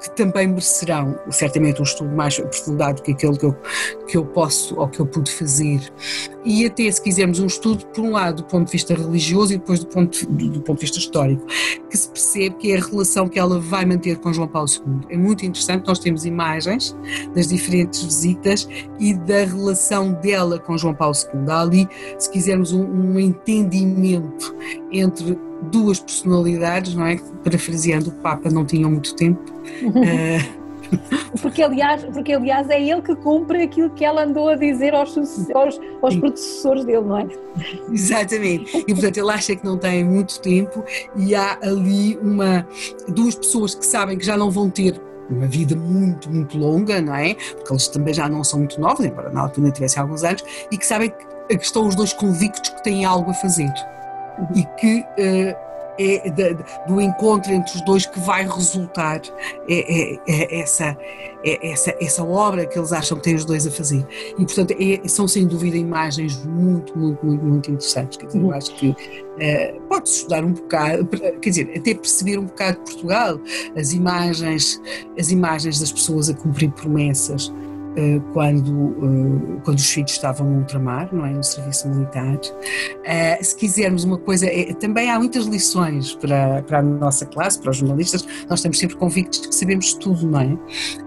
que 0.03 0.15
também 0.17 0.47
merecerão 0.47 1.17
certamente 1.31 1.79
um 1.79 1.83
estudo 1.83 2.13
mais 2.13 2.37
aprofundado 2.37 3.01
que 3.01 3.13
aquele 3.13 3.37
que 3.37 3.45
eu, 3.45 3.55
que 4.05 4.17
eu 4.17 4.25
posso 4.25 4.77
ou 4.77 4.87
que 4.89 4.99
eu 4.99 5.05
pude 5.05 5.31
fazer. 5.31 5.79
E 6.43 6.65
até 6.65 6.91
se 6.91 7.01
quisermos 7.01 7.39
um 7.39 7.45
estudo, 7.45 7.85
por 7.87 8.03
um 8.03 8.11
lado, 8.11 8.37
do 8.37 8.43
ponto 8.43 8.65
de 8.65 8.73
vista 8.73 8.93
religioso 8.93 9.53
e 9.53 9.57
depois 9.57 9.79
do 9.79 9.87
ponto, 9.87 10.25
do, 10.25 10.49
do 10.49 10.61
ponto 10.61 10.79
de 10.79 10.81
vista 10.81 10.99
histórico, 10.99 11.45
que 11.89 11.97
se 11.97 12.09
percebe 12.09 12.55
que 12.55 12.71
é 12.73 12.77
a 12.77 12.81
relação 12.81 13.29
que 13.29 13.39
ela 13.39 13.57
vai 13.59 13.85
manter 13.85 14.17
com 14.17 14.33
João 14.33 14.47
Paulo 14.47 14.67
II. 14.67 15.07
É 15.09 15.17
muito 15.17 15.45
interessante, 15.45 15.87
nós 15.87 15.99
temos 15.99 16.25
imagens 16.25 16.93
das 17.33 17.47
diferentes 17.47 18.03
visitas 18.03 18.67
e 18.99 19.13
da 19.13 19.45
relação 19.45 20.11
dela 20.13 20.59
com 20.59 20.77
João 20.77 20.93
Paulo 20.93 21.15
II. 21.33 21.49
Há 21.49 21.61
ali, 21.61 21.87
se 22.19 22.29
quisermos, 22.29 22.73
um, 22.73 22.83
um 22.83 23.19
entendimento 23.19 24.53
entre 24.93 25.37
duas 25.71 25.99
personalidades, 25.99 26.93
não 26.95 27.05
é? 27.05 27.17
Parafraseando, 27.43 28.09
o 28.09 28.13
Papa 28.13 28.49
não 28.49 28.65
tinha 28.65 28.87
muito 28.87 29.15
tempo. 29.15 29.41
uh, 29.51 30.63
porque 31.41 31.63
aliás, 31.63 32.03
porque 32.05 32.33
aliás 32.33 32.69
é 32.69 32.81
ele 32.81 33.01
que 33.01 33.15
cumpre 33.15 33.63
aquilo 33.63 33.89
que 33.91 34.05
ela 34.05 34.23
andou 34.23 34.49
a 34.49 34.55
dizer 34.55 34.93
aos, 34.93 35.17
aos, 35.53 35.79
aos 36.01 36.15
predecessores 36.15 36.85
dele, 36.85 37.01
não 37.01 37.17
é? 37.17 37.27
Exatamente. 37.91 38.77
E 38.87 38.93
portanto 38.93 39.17
ele 39.17 39.31
acha 39.31 39.55
que 39.55 39.65
não 39.65 39.77
tem 39.77 40.03
muito 40.03 40.39
tempo 40.39 40.83
e 41.15 41.33
há 41.35 41.57
ali 41.61 42.17
uma 42.17 42.67
duas 43.07 43.35
pessoas 43.35 43.75
que 43.75 43.85
sabem 43.85 44.17
que 44.17 44.25
já 44.25 44.37
não 44.37 44.51
vão 44.51 44.69
ter 44.69 44.99
uma 45.29 45.47
vida 45.47 45.75
muito, 45.75 46.29
muito 46.29 46.57
longa, 46.57 47.01
não 47.01 47.15
é? 47.15 47.33
Porque 47.33 47.73
eles 47.73 47.87
também 47.87 48.13
já 48.13 48.27
não 48.29 48.43
são 48.43 48.59
muito 48.59 48.79
novos, 48.79 49.05
embora 49.05 49.31
na 49.31 49.41
altura 49.41 49.71
tivessem 49.71 50.01
alguns 50.01 50.23
anos, 50.23 50.43
e 50.69 50.77
que 50.77 50.85
sabem 50.85 51.09
que 51.09 51.55
estão 51.55 51.87
os 51.87 51.95
dois 51.95 52.13
convictos 52.13 52.69
que 52.69 52.83
têm 52.83 53.05
algo 53.05 53.31
a 53.31 53.33
fazer 53.33 53.71
e 54.55 54.63
que 54.79 54.99
uh, 55.01 55.73
é 55.99 56.55
do 56.87 56.99
encontro 56.99 57.51
entre 57.51 57.75
os 57.75 57.81
dois 57.85 58.05
que 58.05 58.19
vai 58.19 58.47
resultar 58.47 59.21
é, 59.69 60.13
é, 60.13 60.19
é 60.27 60.61
essa, 60.61 60.97
é 61.43 61.71
essa, 61.71 61.95
essa 62.01 62.23
obra 62.23 62.65
que 62.65 62.77
eles 62.77 62.91
acham 62.91 63.17
que 63.17 63.23
têm 63.23 63.35
os 63.35 63.45
dois 63.45 63.67
a 63.67 63.71
fazer. 63.71 64.05
E, 64.37 64.45
portanto, 64.45 64.75
é, 64.79 65.07
são 65.07 65.27
sem 65.27 65.45
dúvida 65.45 65.77
imagens 65.77 66.43
muito, 66.45 66.97
muito, 66.97 67.25
muito, 67.25 67.45
muito 67.45 67.71
interessantes. 67.71 68.17
Quer 68.17 68.25
dizer, 68.27 68.41
eu 68.41 68.51
acho 68.53 68.75
que 68.75 68.89
uh, 68.89 69.81
pode-se 69.87 70.17
estudar 70.17 70.43
um 70.43 70.53
bocado, 70.53 71.05
quer 71.39 71.49
dizer, 71.49 71.71
até 71.77 71.93
perceber 71.93 72.39
um 72.39 72.45
bocado 72.45 72.79
de 72.79 72.91
Portugal, 72.91 73.39
as 73.77 73.93
imagens, 73.93 74.81
as 75.17 75.29
imagens 75.31 75.79
das 75.79 75.91
pessoas 75.91 76.29
a 76.29 76.33
cumprir 76.33 76.71
promessas 76.71 77.49
eh, 77.49 77.62
quando, 78.33 78.95
eh, 79.03 79.61
quando 79.63 79.77
os 79.77 79.89
filhos 79.89 80.11
estavam 80.11 80.49
no 80.49 80.59
ultramar, 80.59 81.13
não 81.13 81.25
é? 81.25 81.31
No 81.31 81.43
serviço 81.43 81.87
militar. 81.89 82.39
Eh, 83.03 83.39
se 83.41 83.55
quisermos 83.55 84.03
uma 84.03 84.17
coisa, 84.17 84.47
também 84.79 85.09
há 85.09 85.19
muitas 85.19 85.45
lições 85.45 86.15
para, 86.15 86.63
para 86.63 86.79
a 86.79 86.81
nossa 86.81 87.25
classe, 87.25 87.59
para 87.59 87.71
os 87.71 87.77
jornalistas, 87.77 88.25
nós 88.49 88.59
estamos 88.59 88.79
sempre 88.79 88.95
convictos 88.97 89.45
que 89.45 89.53
sabemos 89.53 89.93
tudo, 89.93 90.27
não 90.27 90.39
é? 90.39 90.57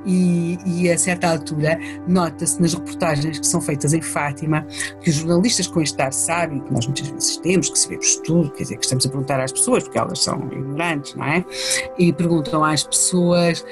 E, 0.05 0.59
e 0.67 0.91
a 0.91 0.99
certa 0.99 1.31
altura 1.31 1.79
nota-se 2.07 2.61
nas 2.61 2.75
reportagens 2.75 3.39
que 3.39 3.47
são 3.47 3.61
feitas 3.61 3.93
em 3.93 4.03
Fátima 4.03 4.67
que 5.01 5.11
os 5.11 5.17
jornalistas 5.17 5.67
com 5.67 5.81
este 5.81 6.01
ar 6.01 6.13
sabem, 6.13 6.61
que 6.61 6.73
nós 6.73 6.87
muitas 6.87 7.09
vezes 7.09 7.37
temos, 7.39 7.69
que 7.69 7.79
sabemos 7.79 8.17
tudo, 8.25 8.51
quer 8.53 8.63
dizer, 8.63 8.77
que 8.77 8.85
estamos 8.85 9.07
a 9.07 9.09
perguntar 9.09 9.41
às 9.41 9.53
pessoas, 9.53 9.83
porque 9.83 9.99
elas 9.99 10.23
são 10.23 10.39
ignorantes, 10.53 11.15
não 11.15 11.25
é? 11.25 11.45
E 11.99 12.13
perguntam 12.13 12.65
às 12.65 12.85
pessoas 12.85 13.65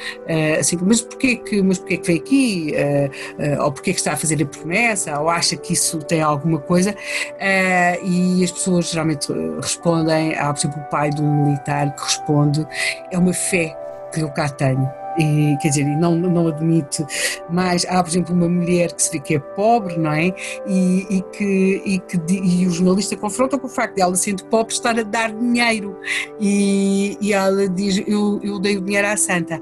assim, 0.59 0.79
mas 0.83 1.00
porquê 1.00 1.37
que, 1.37 1.62
mas 1.62 1.79
porquê 1.79 1.96
que 1.98 2.07
veio 2.07 2.20
aqui? 2.20 2.74
Uh, 3.09 3.62
ou 3.62 3.73
porque 3.73 3.90
é 3.90 3.93
que 3.93 4.01
está 4.01 4.12
a 4.12 4.17
fazer 4.17 4.43
a 4.43 4.47
promessa, 4.47 5.19
ou 5.19 5.29
acha 5.29 5.57
que 5.57 5.73
isso 5.73 5.99
tem 5.99 6.21
alguma 6.21 6.59
coisa, 6.59 6.90
uh, 6.93 8.07
e 8.07 8.43
as 8.45 8.51
pessoas 8.51 8.90
geralmente 8.90 9.33
respondem, 9.61 10.35
há 10.37 10.53
por 10.53 10.61
exemplo 10.61 10.83
o 10.83 10.90
pai 10.90 11.11
de 11.11 11.23
um 11.23 11.45
militar 11.45 11.95
que 11.95 12.03
responde, 12.03 12.67
é 13.11 13.19
uma 13.19 13.33
fé 13.33 13.77
que 14.12 14.21
eu 14.21 14.31
cá 14.31 14.49
tenho. 14.49 14.88
E, 15.19 15.57
quer 15.61 15.69
dizer, 15.69 15.85
não, 15.85 16.17
não 16.17 16.49
admite 16.49 17.07
mais. 17.49 17.85
Há, 17.87 18.03
por 18.03 18.11
exemplo, 18.11 18.35
uma 18.35 18.49
mulher 18.49 18.93
que 18.93 19.03
se 19.03 19.12
vê 19.12 19.21
que 19.21 19.37
é 19.37 19.38
pobre, 19.38 19.97
não 19.97 20.12
é? 20.12 20.35
E, 20.67 21.07
e 21.09 21.23
que, 21.33 21.83
e, 21.85 21.99
que, 22.01 22.21
e 22.33 22.67
o 22.67 22.71
jornalista 22.71 23.17
confronta 23.17 23.59
com 23.59 23.67
o 23.67 23.71
facto 23.71 23.95
de 23.95 24.03
ela, 24.03 24.14
sendo 24.17 24.45
pobre, 24.47 24.75
estar 24.75 24.99
a 24.99 25.03
dar 25.03 25.33
dinheiro. 25.33 25.97
E, 26.40 27.17
e 27.21 27.33
ela 27.33 27.69
diz: 27.69 28.03
eu, 28.07 28.40
eu 28.43 28.59
dei 28.59 28.77
o 28.77 28.81
dinheiro 28.81 29.07
à 29.07 29.17
santa. 29.17 29.61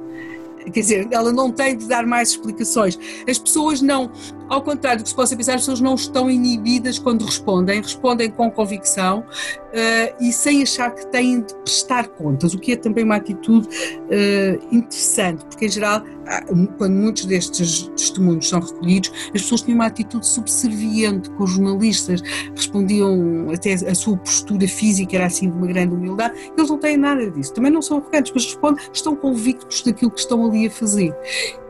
Quer 0.70 0.80
dizer, 0.80 1.08
ela 1.10 1.32
não 1.32 1.50
tem 1.50 1.76
de 1.76 1.86
dar 1.86 2.06
mais 2.06 2.30
explicações. 2.30 2.98
As 3.28 3.38
pessoas 3.38 3.80
não, 3.80 4.10
ao 4.52 4.60
contrário 4.60 5.00
do 5.00 5.04
que 5.04 5.08
se 5.08 5.16
possa 5.16 5.34
pensar, 5.34 5.54
as 5.54 5.62
pessoas 5.62 5.80
não 5.80 5.94
estão 5.94 6.30
inibidas 6.30 6.98
quando 6.98 7.24
respondem, 7.24 7.80
respondem 7.80 8.30
com 8.30 8.50
convicção 8.50 9.20
uh, 9.20 10.14
e 10.20 10.30
sem 10.30 10.62
achar 10.62 10.94
que 10.94 11.06
têm 11.06 11.40
de 11.40 11.54
prestar 11.54 12.08
contas, 12.08 12.52
o 12.52 12.58
que 12.58 12.72
é 12.72 12.76
também 12.76 13.02
uma 13.02 13.16
atitude 13.16 13.66
uh, 13.66 14.74
interessante, 14.74 15.42
porque 15.46 15.64
em 15.64 15.70
geral, 15.70 16.02
quando 16.76 16.92
muitos 16.92 17.24
destes 17.24 17.90
testemunhos 17.96 18.48
são 18.48 18.60
recolhidos, 18.60 19.10
as 19.34 19.42
pessoas 19.42 19.62
tinham 19.62 19.76
uma 19.76 19.86
atitude 19.86 20.26
subserviente 20.26 21.30
com 21.30 21.44
os 21.44 21.52
jornalistas, 21.52 22.22
respondiam 22.54 23.50
até 23.52 23.72
a 23.72 23.94
sua 23.94 24.16
postura 24.18 24.68
física 24.68 25.16
era 25.16 25.26
assim 25.26 25.50
de 25.50 25.56
uma 25.56 25.66
grande 25.66 25.94
humildade, 25.94 26.52
eles 26.56 26.70
não 26.70 26.78
têm 26.78 26.96
nada 26.96 27.30
disso, 27.30 27.54
também 27.54 27.70
não 27.70 27.82
são 27.82 27.98
arrogantes, 27.98 28.32
mas 28.34 28.44
respondem, 28.44 28.84
estão 28.92 29.16
convictos 29.16 29.82
daquilo 29.82 30.10
que 30.10 30.20
estão 30.20 30.46
ali 30.46 30.66
a 30.66 30.70
fazer. 30.70 31.14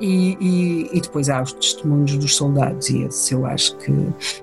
E, 0.01 0.37
e, 0.41 0.91
e 0.93 1.01
depois 1.01 1.29
há 1.29 1.41
os 1.41 1.53
testemunhos 1.53 2.17
dos 2.19 2.35
soldados, 2.35 2.72
e 2.91 3.05
esse 3.05 3.35
eu 3.35 3.47
acho 3.47 3.77
que 3.79 3.93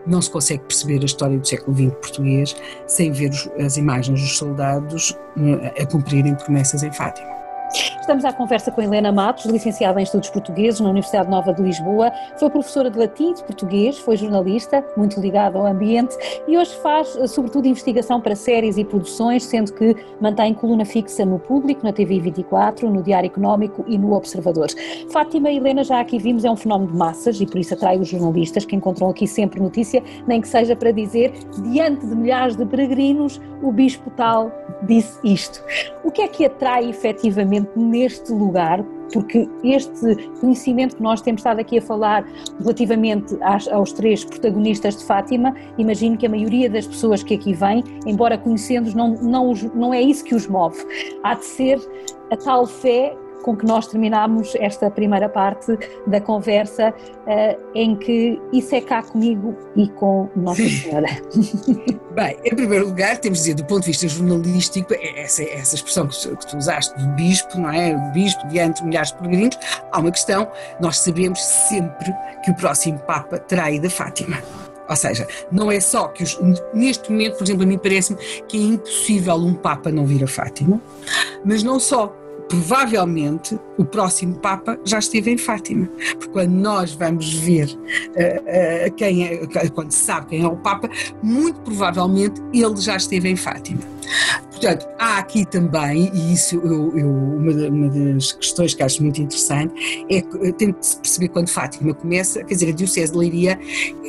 não 0.05 0.21
se 0.21 0.29
consegue 0.29 0.63
perceber 0.63 1.01
a 1.01 1.05
história 1.05 1.37
do 1.37 1.47
século 1.47 1.75
XX 1.75 1.93
português 1.95 2.55
sem 2.87 3.11
ver 3.11 3.31
as 3.59 3.77
imagens 3.77 4.21
dos 4.21 4.37
soldados 4.37 5.17
eh, 5.37 5.81
a 5.81 5.85
cumprirem 5.85 6.35
promessas 6.35 6.83
em 6.83 6.91
Fátima. 6.91 7.38
Estamos 7.71 8.25
à 8.25 8.33
conversa 8.33 8.71
com 8.71 8.81
Helena 8.81 9.11
Matos, 9.11 9.45
licenciada 9.45 9.99
em 9.99 10.03
Estudos 10.03 10.31
Portugueses 10.31 10.79
na 10.79 10.89
Universidade 10.89 11.29
Nova 11.29 11.53
de 11.53 11.61
Lisboa. 11.61 12.11
Foi 12.39 12.49
professora 12.49 12.89
de 12.89 12.97
latim 12.97 13.29
e 13.29 13.33
de 13.35 13.43
português, 13.43 13.99
foi 13.99 14.17
jornalista, 14.17 14.83
muito 14.97 15.19
ligada 15.19 15.59
ao 15.59 15.67
ambiente 15.67 16.17
e 16.47 16.57
hoje 16.57 16.75
faz, 16.77 17.15
eh, 17.15 17.27
sobretudo, 17.27 17.67
investigação 17.67 18.19
para 18.19 18.35
séries 18.35 18.77
e 18.79 18.83
produções, 18.83 19.43
sendo 19.43 19.71
que 19.73 19.95
mantém 20.19 20.55
coluna 20.55 20.85
fixa 20.85 21.23
no 21.23 21.37
Público, 21.37 21.83
na 21.83 21.93
TV 21.93 22.19
24, 22.19 22.89
no 22.89 23.03
Diário 23.03 23.27
Económico 23.27 23.85
e 23.87 23.95
no 23.95 24.13
Observador. 24.13 24.69
Fátima 25.11 25.51
e 25.51 25.57
Helena, 25.57 25.83
já 25.83 25.99
aqui 25.99 26.17
vimos, 26.17 26.43
é 26.43 26.49
um 26.49 26.55
fenómeno 26.55 26.91
de 26.91 26.97
massas 26.97 27.39
e 27.39 27.45
por 27.45 27.59
isso 27.59 27.75
atrai 27.75 27.99
os 27.99 28.07
jornalistas 28.07 28.65
que 28.65 28.75
encontram 28.75 29.09
aqui 29.09 29.27
sempre 29.27 29.61
notícia, 29.61 30.01
nem 30.25 30.41
que 30.41 30.47
seja 30.47 30.75
para 30.75 30.91
dizer, 30.91 31.31
diante 31.61 32.07
de 32.07 32.15
milhares 32.15 32.55
de 32.55 32.65
peregrinos, 32.65 33.39
o 33.61 33.71
bispo 33.71 34.09
tal 34.11 34.51
disse 34.83 35.19
isto. 35.23 35.63
O 36.03 36.11
que 36.11 36.21
é 36.21 36.27
que 36.27 36.45
atrai 36.45 36.89
efetivamente 36.89 37.58
neste 37.75 38.31
lugar, 38.31 38.83
porque 39.11 39.47
este 39.63 40.15
conhecimento 40.39 40.95
que 40.95 41.03
nós 41.03 41.21
temos 41.21 41.39
estado 41.39 41.59
aqui 41.59 41.79
a 41.79 41.81
falar 41.81 42.25
relativamente 42.59 43.37
às, 43.41 43.67
aos 43.67 43.91
três 43.91 44.23
protagonistas 44.23 44.97
de 44.97 45.03
Fátima, 45.03 45.55
imagino 45.77 46.17
que 46.17 46.25
a 46.25 46.29
maioria 46.29 46.69
das 46.69 46.85
pessoas 46.85 47.23
que 47.23 47.33
aqui 47.33 47.53
vêm, 47.53 47.83
embora 48.05 48.37
conhecendo-os, 48.37 48.93
não, 48.93 49.15
não, 49.15 49.53
não 49.73 49.93
é 49.93 50.01
isso 50.01 50.23
que 50.23 50.35
os 50.35 50.47
move. 50.47 50.77
Há 51.23 51.35
de 51.35 51.45
ser 51.45 51.79
a 52.31 52.37
tal 52.37 52.65
fé 52.65 53.15
com 53.49 53.55
que 53.55 53.65
nós 53.65 53.87
terminamos 53.87 54.53
esta 54.59 54.91
primeira 54.91 55.27
parte 55.27 55.75
da 56.05 56.21
conversa, 56.21 56.93
uh, 56.93 57.71
em 57.73 57.95
que 57.95 58.39
isso 58.53 58.75
é 58.75 58.81
cá 58.81 59.01
comigo 59.01 59.57
e 59.75 59.87
com 59.89 60.29
Nossa 60.35 60.61
Senhora. 60.69 61.07
Bem, 62.13 62.37
em 62.45 62.55
primeiro 62.55 62.85
lugar, 62.85 63.17
temos 63.17 63.39
de 63.39 63.45
dizer, 63.45 63.55
do 63.55 63.65
ponto 63.65 63.81
de 63.81 63.87
vista 63.87 64.07
jornalístico, 64.07 64.93
é 64.93 65.21
essa, 65.21 65.43
essa 65.43 65.75
expressão 65.75 66.07
que, 66.07 66.35
que 66.35 66.47
tu 66.47 66.57
usaste 66.57 66.95
do 66.99 67.07
bispo, 67.15 67.57
não 67.59 67.71
é? 67.71 67.95
O 67.95 68.11
bispo 68.11 68.47
diante 68.49 68.81
de 68.81 68.87
milhares 68.87 69.11
de 69.11 69.17
peregrinos, 69.17 69.57
há 69.91 69.99
uma 69.99 70.11
questão, 70.11 70.47
nós 70.79 70.99
sabemos 70.99 71.41
sempre 71.41 72.13
que 72.43 72.51
o 72.51 72.55
próximo 72.55 72.99
Papa 72.99 73.39
terá 73.39 73.71
ido 73.71 73.87
a 73.87 73.89
Fátima. 73.89 74.37
Ou 74.87 74.95
seja, 74.95 75.27
não 75.51 75.71
é 75.71 75.79
só 75.79 76.07
que 76.07 76.23
os, 76.23 76.39
neste 76.73 77.11
momento, 77.11 77.37
por 77.37 77.43
exemplo, 77.43 77.63
a 77.63 77.65
mim 77.65 77.77
parece-me 77.77 78.19
que 78.47 78.57
é 78.57 78.61
impossível 78.61 79.35
um 79.35 79.53
Papa 79.55 79.91
não 79.91 80.05
vir 80.05 80.23
a 80.23 80.27
Fátima, 80.27 80.79
mas 81.43 81.63
não 81.63 81.79
só, 81.79 82.13
provavelmente 82.49 83.57
o 83.77 83.85
próximo 83.85 84.35
Papa 84.39 84.77
já 84.83 84.99
esteve 84.99 85.31
em 85.31 85.37
Fátima, 85.37 85.87
porque 86.13 86.29
quando 86.29 86.51
nós 86.51 86.93
vamos 86.93 87.33
ver 87.35 87.67
uh, 87.67 88.87
uh, 88.89 88.93
quem 88.95 89.25
é, 89.25 89.47
quando 89.69 89.91
se 89.91 89.99
sabe 89.99 90.27
quem 90.27 90.43
é 90.43 90.47
o 90.47 90.57
Papa, 90.57 90.89
muito 91.23 91.61
provavelmente 91.61 92.41
ele 92.51 92.75
já 92.77 92.97
esteve 92.97 93.29
em 93.29 93.35
Fátima. 93.35 93.81
Portanto, 94.59 94.89
há 94.99 95.19
aqui 95.19 95.45
também, 95.45 96.11
e 96.13 96.33
isso 96.33 96.57
eu, 96.57 96.97
eu 96.97 97.09
uma, 97.09 97.51
uma, 97.69 97.89
das 97.89 98.33
questões 98.33 98.73
que 98.73 98.83
acho 98.83 99.01
muito 99.01 99.21
interessante, 99.21 99.73
é 100.09 100.21
que 100.21 100.51
tento 100.53 100.97
perceber 100.97 101.29
quando 101.29 101.47
Fátima 101.47 101.93
começa, 101.93 102.43
quer 102.43 102.55
dizer, 102.55 102.69
a 102.69 102.73
Diocese 102.73 103.13
de 103.13 103.17
Leiria 103.17 103.57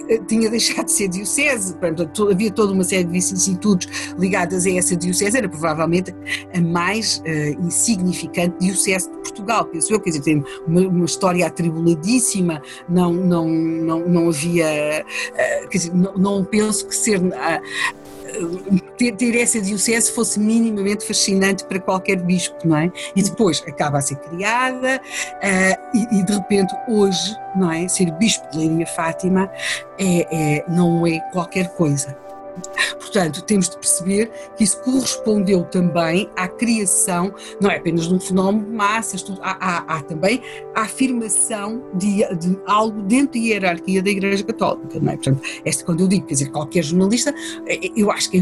eh, 0.08 0.18
tinha 0.26 0.50
deixado 0.50 0.86
de 0.86 0.92
ser 0.92 1.06
Diocese, 1.06 1.76
portanto, 1.76 2.28
havia 2.28 2.50
toda 2.50 2.72
uma 2.72 2.82
série 2.82 3.04
de 3.04 3.12
vicissitudes 3.12 4.12
ligadas 4.18 4.66
a 4.66 4.70
essa 4.72 4.96
Diocese, 4.96 5.38
era 5.38 5.48
provavelmente 5.48 6.12
a 6.52 6.60
mais 6.60 7.18
uh, 7.18 7.64
insignificante 7.64 8.56
Diocese 8.58 9.08
de 9.08 9.16
Portugal, 9.18 9.66
penso 9.66 9.92
eu, 9.92 10.00
quer 10.00 10.10
dizer, 10.10 10.22
tem 10.24 10.44
uma, 10.66 10.80
uma 10.80 11.04
história 11.04 11.46
atribuladíssima, 11.46 12.60
não, 12.88 13.12
não, 13.12 13.48
não, 13.48 14.00
não 14.00 14.28
havia, 14.28 15.04
uh, 15.06 15.68
quer 15.68 15.78
dizer, 15.78 15.94
não, 15.94 16.12
não 16.14 16.44
penso 16.44 16.88
que 16.88 16.96
ser. 16.96 17.20
Uh, 17.20 18.10
ter, 18.96 19.12
ter 19.12 19.37
essa 19.37 19.61
diocese 19.61 20.12
fosse 20.12 20.38
minimamente 20.38 21.04
fascinante 21.04 21.64
para 21.64 21.80
qualquer 21.80 22.16
bispo, 22.16 22.56
não 22.64 22.76
é? 22.76 22.92
E 23.14 23.22
depois 23.22 23.62
acaba 23.66 23.98
a 23.98 24.00
ser 24.00 24.16
criada 24.16 25.00
uh, 25.00 25.96
e, 25.96 26.20
e, 26.20 26.22
de 26.22 26.33
repente 26.33 26.74
hoje, 26.88 27.37
não 27.56 27.70
é? 27.70 27.88
Ser 27.88 28.11
bispo 28.12 28.48
de 28.50 28.59
Leiria 28.59 28.87
Fátima 28.87 29.50
é, 29.98 30.59
é, 30.59 30.64
não 30.68 31.06
é 31.06 31.18
qualquer 31.33 31.68
coisa. 31.74 32.16
Portanto, 32.99 33.42
temos 33.42 33.68
de 33.68 33.77
perceber 33.77 34.31
que 34.57 34.64
isso 34.64 34.81
correspondeu 34.83 35.64
também 35.64 36.31
à 36.37 36.49
criação, 36.49 37.33
não 37.61 37.70
é 37.70 37.77
apenas 37.77 38.07
de 38.09 38.14
um 38.14 38.20
fenómeno 38.20 38.66
de 38.66 38.73
massas, 38.73 39.23
tudo, 39.23 39.40
há, 39.42 39.57
há, 39.61 39.96
há, 39.96 40.03
também 40.03 40.42
a 40.75 40.83
afirmação 40.83 41.83
de, 41.94 42.25
de, 42.37 42.59
algo 42.66 43.03
dentro 43.03 43.40
da 43.40 43.46
hierarquia 43.46 44.03
da 44.03 44.11
Igreja 44.11 44.44
Católica, 44.44 44.99
não 45.01 45.12
é? 45.12 45.16
Portanto, 45.16 45.42
esta, 45.64 45.85
quando 45.85 46.01
eu 46.01 46.09
digo, 46.09 46.27
quer 46.27 46.35
dizer, 46.35 46.51
qualquer 46.51 46.83
jornalista, 46.83 47.35
eh, 47.66 47.87
eh, 47.87 47.90
eu 47.96 48.11
acho 48.11 48.31
que 48.31 48.40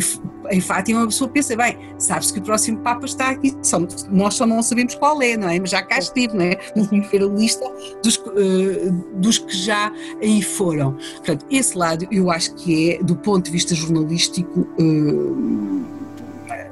em, 0.50 0.60
Fátima 0.60 1.00
uma 1.00 1.06
pessoa 1.06 1.30
pensa, 1.30 1.56
bem, 1.56 1.76
sabe-se 1.98 2.32
que 2.32 2.38
o 2.38 2.42
próximo 2.42 2.78
Papa 2.78 3.06
está 3.06 3.30
aqui, 3.30 3.54
só, 3.62 3.78
nós 4.10 4.34
só 4.34 4.46
não 4.46 4.62
sabemos 4.62 4.94
qual 4.94 5.20
é, 5.22 5.36
não 5.36 5.48
é? 5.48 5.58
Mas 5.58 5.70
já 5.70 5.82
cá 5.82 5.98
estive, 5.98 6.36
não 6.36 6.44
é? 6.44 6.54
Que 6.54 7.18
ver 7.18 7.22
a 7.22 7.26
lista 7.26 7.64
dos, 8.02 8.16
uh, 8.16 8.92
dos 9.14 9.38
que 9.38 9.56
já 9.56 9.92
aí 10.22 10.42
foram. 10.42 10.92
Portanto, 11.16 11.46
esse 11.50 11.76
lado 11.76 12.06
eu 12.10 12.30
acho 12.30 12.54
que 12.54 12.92
é, 12.92 13.02
do 13.02 13.16
ponto 13.16 13.46
de 13.46 13.50
vista 13.50 13.74
jornalístico, 13.74 14.07
uh, 14.14 15.84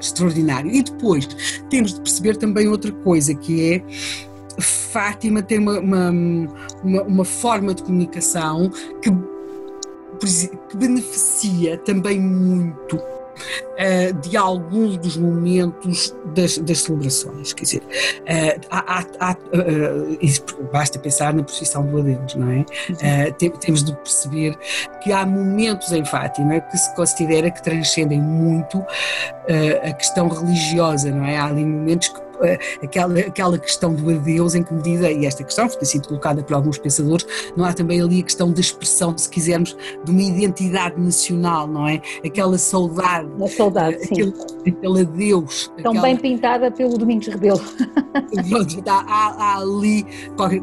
extraordinário. 0.01 0.71
E 0.71 0.83
depois 0.83 1.29
temos 1.71 1.95
de 1.95 2.01
perceber 2.01 2.37
também 2.37 2.69
outra 2.69 2.93
coisa 2.93 3.35
que 3.35 3.73
é 3.73 3.83
Fátima 4.59 5.43
tem 5.43 5.59
uma, 5.59 5.79
uma, 5.79 6.11
uma, 6.83 7.03
uma 7.03 7.25
forma 7.25 7.75
de 7.75 7.83
comunicação 7.83 8.71
que, 9.03 9.11
que 9.11 10.77
beneficia 10.77 11.77
também 11.77 12.19
muito 12.19 12.99
uh, 13.37 14.13
de 14.21 14.37
alguns 14.37 14.97
dos 14.97 15.17
momentos 15.17 16.15
das, 16.35 16.59
das 16.59 16.79
celebrações. 16.79 17.53
Quer 17.53 17.65
dizer, 17.65 17.83
uh, 17.83 18.67
há, 18.71 19.05
há, 19.21 19.33
uh, 19.33 20.69
basta 20.73 20.99
pensar 20.99 21.35
na 21.35 21.43
procissão 21.43 21.87
do 21.87 21.99
adeus, 21.99 22.35
não 22.35 22.51
é? 22.51 22.65
Tem, 23.33 23.51
temos 23.51 23.85
de 23.85 23.95
perceber 23.95 24.57
que 25.03 25.13
há 25.13 25.25
momentos 25.25 25.93
em 25.93 26.05
Fátima 26.05 26.61
que 26.61 26.77
se 26.77 26.95
considera 26.95 27.51
que 27.51 27.63
transcendem 27.63 28.21
muito 28.21 28.85
a 29.83 29.93
questão 29.93 30.29
religiosa, 30.29 31.11
não 31.11 31.25
é? 31.25 31.37
Há 31.37 31.47
ali 31.47 31.65
momentos 31.65 32.09
que 32.09 32.21
aquela, 32.83 33.19
aquela 33.19 33.59
questão 33.59 33.95
do 33.95 34.11
adeus, 34.11 34.55
em 34.55 34.63
que 34.63 34.73
medida, 34.73 35.11
e 35.11 35.27
esta 35.27 35.45
questão 35.45 35.69
tem 35.69 35.85
sido 35.85 36.09
colocada 36.09 36.43
por 36.43 36.55
alguns 36.55 36.79
pensadores, 36.79 37.27
não 37.57 37.65
há 37.65 37.73
também 37.73 38.01
ali 38.01 38.21
a 38.21 38.23
questão 38.23 38.53
da 38.53 38.61
expressão, 38.61 39.17
se 39.17 39.29
quisermos, 39.29 39.77
de 40.05 40.11
uma 40.11 40.23
identidade 40.23 41.01
nacional, 41.01 41.67
não 41.67 41.87
é? 41.87 42.01
Aquela 42.25 42.59
saudade. 42.59 43.29
A 43.43 43.49
saudade, 43.49 43.97
aquele, 43.97 44.33
sim. 44.33 44.71
Aquele 44.71 45.01
adeus. 45.01 45.73
Tão 45.83 45.93
aquela... 45.93 46.03
bem 46.03 46.17
pintada 46.17 46.71
pelo 46.71 46.99
Domingos 46.99 47.27
Rebelo. 47.27 47.61
há, 48.87 49.05
há, 49.07 49.35
há, 49.39 49.59
ali. 49.59 50.07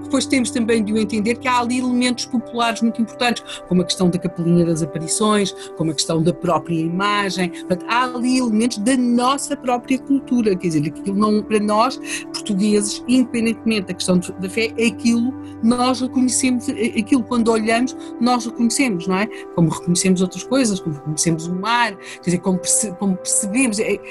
Depois 0.03 0.25
temos 0.25 0.51
também 0.51 0.83
de 0.83 0.93
o 0.93 0.97
entender 0.97 1.35
que 1.35 1.47
há 1.47 1.59
ali 1.59 1.79
elementos 1.79 2.25
populares 2.25 2.81
muito 2.81 3.01
importantes, 3.01 3.43
como 3.67 3.81
a 3.81 3.85
questão 3.85 4.09
da 4.09 4.17
capelinha 4.17 4.65
das 4.65 4.81
aparições, 4.81 5.51
como 5.77 5.91
a 5.91 5.93
questão 5.93 6.21
da 6.21 6.33
própria 6.33 6.79
imagem. 6.79 7.49
Portanto, 7.49 7.85
há 7.87 8.03
ali 8.03 8.39
elementos 8.39 8.77
da 8.79 8.95
nossa 8.97 9.55
própria 9.55 9.99
cultura, 9.99 10.55
quer 10.55 10.67
dizer, 10.67 10.87
aquilo 10.87 11.17
não, 11.17 11.41
para 11.41 11.59
nós, 11.63 11.97
portugueses, 12.33 13.03
independentemente 13.07 13.87
da 13.87 13.93
questão 13.93 14.19
da 14.19 14.49
fé, 14.49 14.73
aquilo 14.85 15.33
nós 15.63 16.01
reconhecemos, 16.01 16.67
aquilo 16.69 17.23
quando 17.23 17.47
olhamos, 17.49 17.95
nós 18.19 18.45
reconhecemos, 18.45 19.07
não 19.07 19.17
é? 19.17 19.27
Como 19.55 19.69
reconhecemos 19.69 20.21
outras 20.21 20.43
coisas, 20.43 20.79
como 20.79 20.95
reconhecemos 20.95 21.47
o 21.47 21.55
mar, 21.55 21.95
quer 21.95 22.25
dizer, 22.25 22.39
como, 22.39 22.59
perce, 22.59 22.91
como 22.93 23.15
percebemos, 23.15 23.79
é, 23.79 23.93
é, 23.93 24.01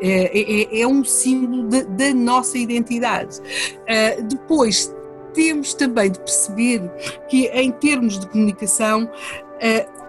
é, 0.00 0.80
é, 0.80 0.86
um 0.86 1.04
símbolo 1.04 1.68
da 1.68 2.14
nossa 2.14 2.56
identidade. 2.56 3.38
Uh, 3.40 4.22
depois, 4.24 4.92
temos 5.34 5.74
também 5.74 6.10
de 6.10 6.18
perceber 6.18 6.80
que, 7.28 7.46
em 7.48 7.70
termos 7.72 8.18
de 8.18 8.26
comunicação, 8.28 9.04
uh, 9.04 10.02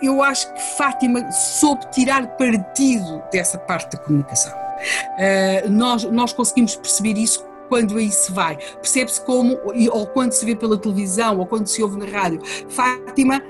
eu 0.00 0.22
acho 0.22 0.52
que 0.54 0.62
Fátima 0.76 1.30
soube 1.32 1.90
tirar 1.90 2.36
partido 2.36 3.22
dessa 3.32 3.58
parte 3.58 3.96
da 3.96 4.02
comunicação. 4.02 4.65
Uh, 5.18 5.70
nós, 5.70 6.04
nós 6.04 6.32
conseguimos 6.32 6.76
perceber 6.76 7.18
isso 7.18 7.44
quando 7.68 7.96
aí 7.96 8.10
se 8.10 8.32
vai. 8.32 8.56
Percebe-se 8.56 9.20
como, 9.22 9.58
ou 9.90 10.06
quando 10.06 10.32
se 10.32 10.44
vê 10.44 10.54
pela 10.54 10.76
televisão, 10.78 11.38
ou 11.38 11.46
quando 11.46 11.66
se 11.66 11.82
ouve 11.82 11.98
na 11.98 12.06
rádio. 12.06 12.40
Fátima 12.68 13.42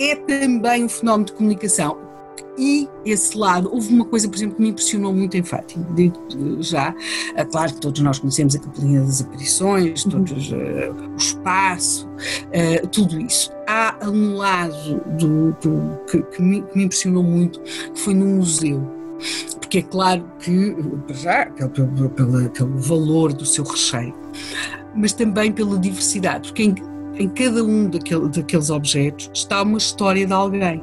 é 0.00 0.16
também 0.16 0.84
um 0.84 0.88
fenómeno 0.88 1.26
de 1.26 1.32
comunicação. 1.32 2.12
E 2.58 2.88
esse 3.04 3.36
lado, 3.36 3.70
houve 3.72 3.94
uma 3.94 4.04
coisa, 4.04 4.28
por 4.28 4.36
exemplo, 4.36 4.56
que 4.56 4.62
me 4.62 4.68
impressionou 4.68 5.12
muito 5.12 5.36
em 5.36 5.42
Fátima, 5.42 5.86
digo 5.94 6.18
já, 6.60 6.94
é 7.34 7.44
claro 7.44 7.72
que 7.72 7.80
todos 7.80 8.00
nós 8.02 8.18
conhecemos 8.18 8.54
a 8.54 8.58
Capelinha 8.58 9.00
das 9.00 9.22
Aparições, 9.22 10.04
uhum. 10.04 10.10
todos, 10.10 10.52
uh, 10.52 11.12
o 11.12 11.16
espaço, 11.16 12.06
uh, 12.08 12.86
tudo 12.88 13.18
isso. 13.20 13.50
Há 13.66 13.96
um 14.04 14.36
lado 14.36 15.00
do, 15.18 15.52
do 15.62 15.98
que, 16.10 16.22
que, 16.22 16.42
me, 16.42 16.62
que 16.62 16.76
me 16.76 16.84
impressionou 16.84 17.22
muito, 17.22 17.58
que 17.60 17.98
foi 17.98 18.12
no 18.12 18.26
museu 18.26 19.01
porque 19.60 19.78
é 19.78 19.82
claro 19.82 20.24
que, 20.38 20.76
já, 21.10 21.46
pelo, 21.46 22.10
pelo, 22.10 22.50
pelo 22.50 22.78
valor 22.78 23.32
do 23.32 23.46
seu 23.46 23.64
recheio, 23.64 24.14
mas 24.94 25.12
também 25.12 25.52
pela 25.52 25.78
diversidade, 25.78 26.48
porque 26.48 26.64
em, 26.64 26.74
em 27.18 27.28
cada 27.28 27.64
um 27.64 27.88
daquele, 27.88 28.28
daqueles 28.28 28.70
objetos 28.70 29.30
está 29.34 29.62
uma 29.62 29.78
história 29.78 30.26
de 30.26 30.32
alguém, 30.32 30.82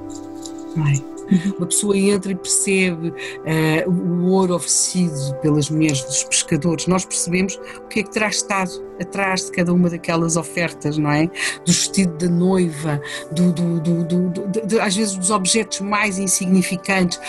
não 0.75 0.87
é? 0.87 1.09
Uhum. 1.31 1.53
Uma 1.57 1.67
pessoa 1.67 1.97
entra 1.97 2.31
e 2.31 2.35
percebe 2.35 3.09
uh, 3.09 3.89
o 3.89 4.31
ouro 4.31 4.55
oferecido 4.55 5.35
pelas 5.41 5.69
mulheres 5.69 6.03
dos 6.03 6.23
pescadores. 6.23 6.87
Nós 6.87 7.05
percebemos 7.05 7.59
o 7.77 7.87
que 7.87 7.99
é 7.99 8.03
que 8.03 8.11
terá 8.11 8.27
estado 8.29 8.71
atrás 8.99 9.45
de 9.45 9.51
cada 9.51 9.71
uma 9.73 9.89
daquelas 9.89 10.35
ofertas, 10.35 10.97
não 10.97 11.11
é? 11.11 11.27
Do 11.27 11.71
vestido 11.71 12.17
da 12.17 12.29
noiva, 12.29 13.01
do, 13.31 13.51
do, 13.51 13.79
do, 13.79 14.03
do 14.03 14.65
de, 14.65 14.79
às 14.79 14.95
vezes 14.95 15.15
dos 15.15 15.29
objetos 15.29 15.81
mais 15.81 16.17
insignificantes 16.17 17.19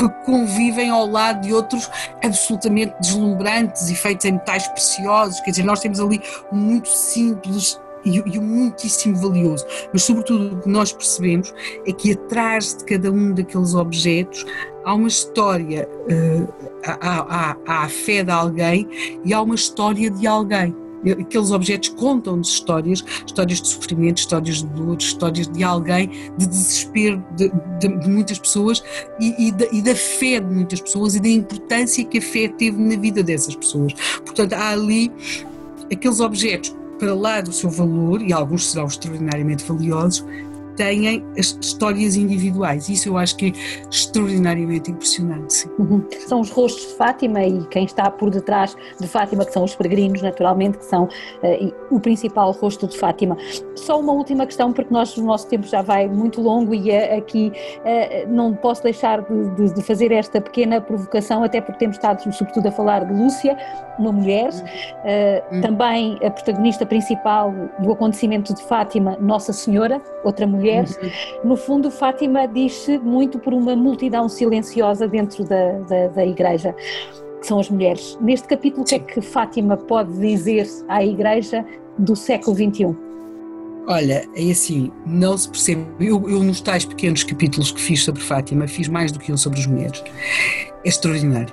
que 0.00 0.24
convivem 0.24 0.90
ao 0.90 1.06
lado 1.06 1.42
de 1.42 1.52
outros 1.52 1.90
absolutamente 2.24 2.94
deslumbrantes 3.00 3.90
e 3.90 3.94
feitos 3.94 4.24
em 4.24 4.32
metais 4.32 4.66
preciosos. 4.68 5.40
Quer 5.40 5.50
dizer, 5.50 5.64
nós 5.64 5.80
temos 5.80 6.00
ali 6.00 6.20
muito 6.50 6.88
simples 6.88 7.78
e, 8.04 8.38
um 8.38 8.42
muitíssimo 8.42 9.16
valioso. 9.16 9.66
Mas, 9.92 10.04
sobretudo, 10.04 10.56
o 10.56 10.60
que 10.60 10.68
nós 10.68 10.92
percebemos 10.92 11.52
é 11.86 11.92
que 11.92 12.12
atrás 12.12 12.76
de 12.76 12.84
cada 12.84 13.12
um 13.12 13.34
daqueles 13.34 13.74
objetos 13.74 14.46
há 14.84 14.94
uma 14.94 15.08
história, 15.08 15.86
uh, 15.88 16.48
há, 16.84 17.50
há, 17.50 17.56
há 17.66 17.84
a 17.84 17.88
fé 17.88 18.22
de 18.24 18.30
alguém 18.30 18.88
e 19.24 19.34
há 19.34 19.42
uma 19.42 19.54
história 19.54 20.10
de 20.10 20.26
alguém 20.26 20.74
aqueles 21.08 21.50
objetos 21.50 21.90
contam-nos 21.90 22.48
histórias, 22.48 23.04
histórias 23.26 23.60
de 23.60 23.68
sofrimento, 23.68 24.18
histórias 24.18 24.58
de 24.58 24.66
dor, 24.66 24.96
histórias 24.98 25.48
de 25.48 25.62
alguém, 25.62 26.10
de 26.36 26.46
desespero 26.46 27.24
de, 27.36 27.50
de, 27.78 27.88
de 27.88 28.08
muitas 28.08 28.38
pessoas 28.38 28.82
e, 29.18 29.48
e, 29.48 29.52
da, 29.52 29.66
e, 29.72 29.82
da, 29.82 29.94
fé 29.94 30.40
de 30.40 30.54
muitas 30.54 30.80
pessoas 30.80 31.14
e 31.14 31.20
da 31.20 31.28
importância 31.28 32.04
que 32.04 32.18
a 32.18 32.22
fé 32.22 32.48
teve 32.48 32.78
na 32.78 33.00
vida 33.00 33.22
dessas 33.22 33.54
pessoas. 33.54 33.92
Portanto, 34.24 34.52
há 34.52 34.70
ali 34.70 35.10
aqueles 35.92 36.20
objetos 36.20 36.74
para 36.98 37.14
lá 37.14 37.40
do 37.40 37.50
seu 37.50 37.70
valor, 37.70 38.20
e 38.20 38.30
alguns 38.30 38.70
serão 38.70 38.86
extraordinariamente 38.86 39.64
valiosos, 39.64 40.24
têm 40.80 41.22
as 41.38 41.58
histórias 41.60 42.16
individuais. 42.16 42.88
Isso 42.88 43.10
eu 43.10 43.18
acho 43.18 43.36
que 43.36 43.48
é 43.48 43.88
extraordinariamente 43.90 44.90
impressionante. 44.90 45.68
Uhum. 45.78 46.02
São 46.26 46.40
os 46.40 46.50
rostos 46.50 46.86
de 46.86 46.94
Fátima 46.94 47.44
e 47.44 47.66
quem 47.66 47.84
está 47.84 48.10
por 48.10 48.30
detrás 48.30 48.74
de 48.98 49.06
Fátima, 49.06 49.44
que 49.44 49.52
são 49.52 49.62
os 49.62 49.74
peregrinos, 49.74 50.22
naturalmente, 50.22 50.78
que 50.78 50.84
são 50.86 51.04
uh, 51.04 51.74
o 51.90 52.00
principal 52.00 52.50
rosto 52.52 52.86
de 52.86 52.96
Fátima. 52.96 53.36
Só 53.76 54.00
uma 54.00 54.12
última 54.12 54.46
questão, 54.46 54.72
porque 54.72 54.92
nós, 54.92 55.14
o 55.18 55.22
nosso 55.22 55.46
tempo 55.48 55.66
já 55.66 55.82
vai 55.82 56.08
muito 56.08 56.40
longo 56.40 56.74
e 56.74 56.90
uh, 56.90 57.18
aqui 57.18 57.52
uh, 57.80 58.32
não 58.32 58.54
posso 58.54 58.82
deixar 58.82 59.20
de, 59.20 59.50
de, 59.56 59.74
de, 59.74 59.82
fazer 59.82 60.10
esta 60.12 60.40
pequena 60.40 60.80
provocação, 60.80 61.44
até 61.44 61.60
porque 61.60 61.78
temos 61.78 61.96
estado, 61.96 62.22
sobretudo, 62.32 62.68
a 62.68 62.72
falar 62.72 63.04
de 63.04 63.12
Lúcia, 63.12 63.54
uma 63.98 64.12
mulher, 64.12 64.48
uhum. 65.52 65.60
também 65.60 66.18
a 66.24 66.30
protagonista 66.30 66.86
principal 66.86 67.52
do 67.80 67.92
acontecimento 67.92 68.54
de 68.54 68.62
Fátima, 68.62 69.18
Nossa 69.20 69.52
Senhora, 69.52 70.00
outra 70.24 70.46
mulher 70.46 70.69
mulheres. 70.70 70.98
No 71.44 71.56
fundo, 71.56 71.90
Fátima 71.90 72.46
diz 72.46 72.86
muito 73.02 73.38
por 73.38 73.52
uma 73.52 73.74
multidão 73.76 74.28
silenciosa 74.28 75.06
dentro 75.06 75.44
da, 75.44 75.72
da, 75.80 76.08
da 76.08 76.26
Igreja, 76.26 76.74
que 77.40 77.46
são 77.46 77.58
as 77.58 77.68
mulheres. 77.70 78.18
Neste 78.20 78.48
capítulo, 78.48 78.82
o 78.82 78.86
que 78.86 78.94
é 78.94 78.98
que 78.98 79.20
Fátima 79.20 79.76
pode 79.76 80.12
dizer 80.18 80.66
à 80.88 81.04
Igreja 81.04 81.64
do 81.98 82.14
século 82.16 82.56
XXI? 82.56 82.96
Olha, 83.86 84.28
é 84.36 84.50
assim, 84.50 84.92
não 85.06 85.36
se 85.36 85.48
percebe. 85.48 85.84
Eu, 85.98 86.28
eu, 86.28 86.42
nos 86.42 86.60
tais 86.60 86.84
pequenos 86.84 87.24
capítulos 87.24 87.72
que 87.72 87.80
fiz 87.80 88.04
sobre 88.04 88.22
Fátima, 88.22 88.68
fiz 88.68 88.88
mais 88.88 89.10
do 89.10 89.18
que 89.18 89.32
eu 89.32 89.36
sobre 89.36 89.58
as 89.58 89.66
mulheres. 89.66 90.02
É 90.84 90.88
extraordinário 90.88 91.52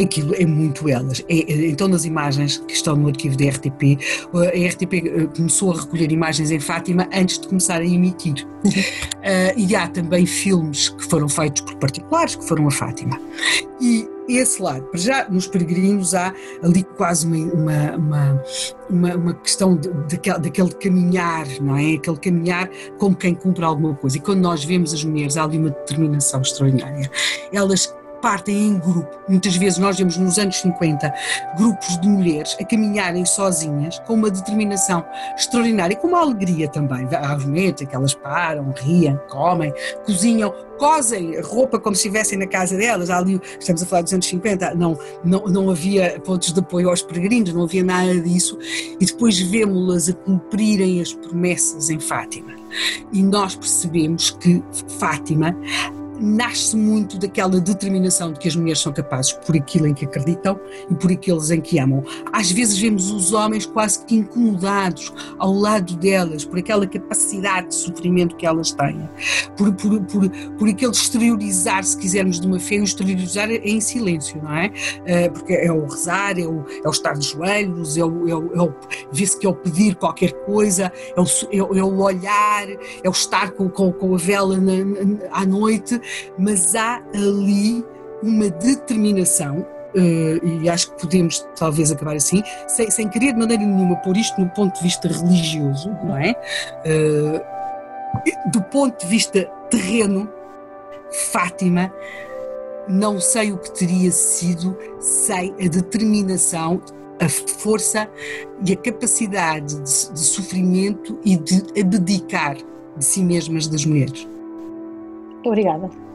aquilo 0.00 0.34
é 0.34 0.46
muito 0.46 0.88
elas. 0.88 1.24
É, 1.28 1.52
é, 1.52 1.68
então, 1.68 1.88
nas 1.88 2.04
imagens 2.04 2.58
que 2.58 2.74
estão 2.74 2.96
no 2.96 3.08
arquivo 3.08 3.36
da 3.36 3.48
RTP, 3.48 3.98
a 4.34 4.68
RTP 4.68 4.94
eh, 4.94 5.26
começou 5.34 5.72
a 5.72 5.80
recolher 5.80 6.10
imagens 6.12 6.50
em 6.50 6.60
Fátima 6.60 7.08
antes 7.12 7.38
de 7.38 7.48
começar 7.48 7.80
a 7.80 7.84
emitir. 7.84 8.46
Uh, 8.66 9.56
e 9.56 9.76
há 9.76 9.86
também 9.88 10.26
filmes 10.26 10.88
que 10.88 11.04
foram 11.04 11.28
feitos 11.28 11.62
por 11.62 11.76
particulares 11.76 12.34
que 12.34 12.44
foram 12.44 12.66
a 12.66 12.70
Fátima. 12.70 13.20
E 13.80 14.08
esse 14.28 14.60
lado, 14.60 14.88
já 14.94 15.28
nos 15.28 15.46
peregrinos 15.46 16.14
há 16.14 16.34
ali 16.62 16.82
quase 16.82 17.26
uma, 17.26 17.94
uma, 17.94 18.42
uma, 18.90 19.14
uma 19.14 19.34
questão 19.34 19.76
de, 19.76 19.88
daquele, 19.88 20.38
daquele 20.38 20.72
caminhar, 20.72 21.46
não 21.60 21.76
é? 21.76 21.94
Aquele 21.94 22.16
caminhar 22.16 22.68
como 22.98 23.14
quem 23.14 23.34
cumpre 23.34 23.64
alguma 23.64 23.94
coisa. 23.94 24.16
E 24.16 24.20
quando 24.20 24.40
nós 24.40 24.64
vemos 24.64 24.92
as 24.92 25.04
mulheres, 25.04 25.36
há 25.36 25.44
ali 25.44 25.58
uma 25.58 25.70
determinação 25.70 26.40
extraordinária. 26.40 27.10
Elas 27.52 27.94
partem 28.26 28.70
em 28.70 28.78
grupo. 28.80 29.20
Muitas 29.28 29.54
vezes 29.54 29.78
nós 29.78 29.96
vemos 29.96 30.16
nos 30.16 30.36
anos 30.36 30.56
50 30.56 31.14
grupos 31.56 31.96
de 32.00 32.08
mulheres 32.08 32.56
a 32.60 32.64
caminharem 32.64 33.24
sozinhas 33.24 34.00
com 34.00 34.14
uma 34.14 34.28
determinação 34.28 35.04
extraordinária 35.36 35.94
e 35.94 35.96
com 35.96 36.08
uma 36.08 36.22
alegria 36.22 36.66
também. 36.66 37.06
Há 37.12 37.38
momentos 37.38 37.86
que 37.86 37.94
elas 37.94 38.14
param, 38.14 38.74
riem, 38.78 39.16
comem, 39.28 39.72
cozinham, 40.04 40.52
cosem 40.76 41.40
roupa 41.40 41.78
como 41.78 41.94
se 41.94 42.08
estivessem 42.08 42.36
na 42.36 42.48
casa 42.48 42.76
delas. 42.76 43.10
Ali, 43.10 43.40
estamos 43.60 43.84
a 43.84 43.86
falar 43.86 44.02
dos 44.02 44.12
anos 44.12 44.26
50, 44.26 44.74
não, 44.74 44.98
não, 45.22 45.44
não 45.44 45.70
havia 45.70 46.18
pontos 46.24 46.52
de 46.52 46.58
apoio 46.58 46.90
aos 46.90 47.02
peregrinos, 47.02 47.52
não 47.52 47.62
havia 47.62 47.84
nada 47.84 48.20
disso. 48.20 48.58
E 48.98 49.06
depois 49.06 49.38
vemos-las 49.38 50.08
a 50.08 50.12
cumprirem 50.12 51.00
as 51.00 51.12
promessas 51.12 51.90
em 51.90 52.00
Fátima. 52.00 52.56
E 53.12 53.22
nós 53.22 53.54
percebemos 53.54 54.30
que 54.30 54.60
Fátima 54.98 55.54
nasce 56.20 56.76
muito 56.76 57.18
daquela 57.18 57.60
determinação 57.60 58.32
de 58.32 58.38
que 58.38 58.48
as 58.48 58.56
mulheres 58.56 58.80
são 58.80 58.92
capazes 58.92 59.32
por 59.32 59.56
aquilo 59.56 59.86
em 59.86 59.94
que 59.94 60.04
acreditam 60.04 60.58
e 60.90 60.94
por 60.94 61.10
aqueles 61.10 61.50
em 61.50 61.60
que 61.60 61.78
amam. 61.78 62.02
Às 62.32 62.50
vezes 62.50 62.78
vemos 62.78 63.10
os 63.10 63.32
homens 63.32 63.66
quase 63.66 64.04
que 64.04 64.16
incomodados 64.16 65.12
ao 65.38 65.52
lado 65.52 65.96
delas 65.96 66.44
por 66.44 66.58
aquela 66.58 66.86
capacidade 66.86 67.68
de 67.68 67.74
sofrimento 67.74 68.36
que 68.36 68.46
elas 68.46 68.72
têm, 68.72 69.08
por, 69.56 69.72
por, 69.74 70.00
por, 70.02 70.30
por 70.58 70.68
aquele 70.68 70.92
exteriorizar, 70.92 71.84
se 71.84 71.96
quisermos, 71.96 72.40
de 72.40 72.46
uma 72.46 72.58
fé, 72.58 72.76
o 72.76 72.84
exteriorizar 72.84 73.50
em 73.50 73.80
silêncio, 73.80 74.40
não 74.42 74.52
é? 74.52 74.70
Eh, 75.04 75.28
porque 75.30 75.52
é 75.52 75.72
o 75.72 75.86
rezar, 75.86 76.38
é 76.38 76.46
o, 76.46 76.64
é 76.84 76.88
o 76.88 76.90
estar 76.90 77.14
de 77.14 77.26
joelhos, 77.26 77.96
é 77.96 78.04
o, 78.04 78.28
é 78.28 78.34
o, 78.34 78.54
é 78.54 78.62
o 78.62 78.74
ver-se 79.12 79.38
que 79.38 79.46
é 79.46 79.50
o 79.50 79.54
pedir 79.54 79.94
qualquer 79.96 80.32
coisa, 80.44 80.92
é 81.16 81.20
o, 81.20 81.24
é, 81.24 81.78
é 81.78 81.82
o 81.82 81.98
olhar, 81.98 82.68
é 83.02 83.08
o 83.08 83.12
estar 83.12 83.50
com, 83.52 83.68
com, 83.68 83.92
com 83.92 84.14
a 84.14 84.18
vela 84.18 84.56
na, 84.56 84.84
na, 84.84 85.18
à 85.30 85.44
noite 85.44 86.00
mas 86.38 86.74
há 86.74 87.02
ali 87.14 87.84
uma 88.22 88.48
determinação 88.50 89.66
Uh, 89.94 90.46
e 90.46 90.68
acho 90.68 90.90
que 90.90 91.00
podemos 91.00 91.48
talvez 91.58 91.90
acabar 91.90 92.16
assim, 92.16 92.42
sem, 92.68 92.90
sem 92.90 93.08
querer 93.08 93.32
de 93.32 93.38
maneira 93.38 93.64
nenhuma 93.64 93.96
pôr 93.96 94.14
isto 94.14 94.38
no 94.38 94.46
ponto 94.50 94.76
de 94.76 94.82
vista 94.82 95.08
religioso, 95.08 95.88
não 96.04 96.18
é? 96.18 96.34
Uh, 96.84 98.50
do 98.50 98.60
ponto 98.64 99.00
de 99.00 99.06
vista 99.06 99.44
terreno, 99.70 100.30
Fátima, 101.10 101.90
não 102.88 103.18
sei 103.20 103.52
o 103.52 103.58
que 103.58 103.70
teria 103.70 104.10
sido 104.10 104.76
sem 105.00 105.54
a 105.54 105.68
determinação, 105.68 106.82
a 107.18 107.28
força 107.28 108.08
e 108.64 108.72
a 108.72 108.76
capacidade 108.76 109.74
de, 109.76 110.12
de 110.12 110.20
sofrimento 110.20 111.18
e 111.24 111.36
de 111.36 111.80
abdicar 111.80 112.56
de 112.96 113.04
si 113.04 113.22
mesmas 113.22 113.66
das 113.66 113.84
mulheres. 113.84 114.28
Obrigada. 115.46 116.05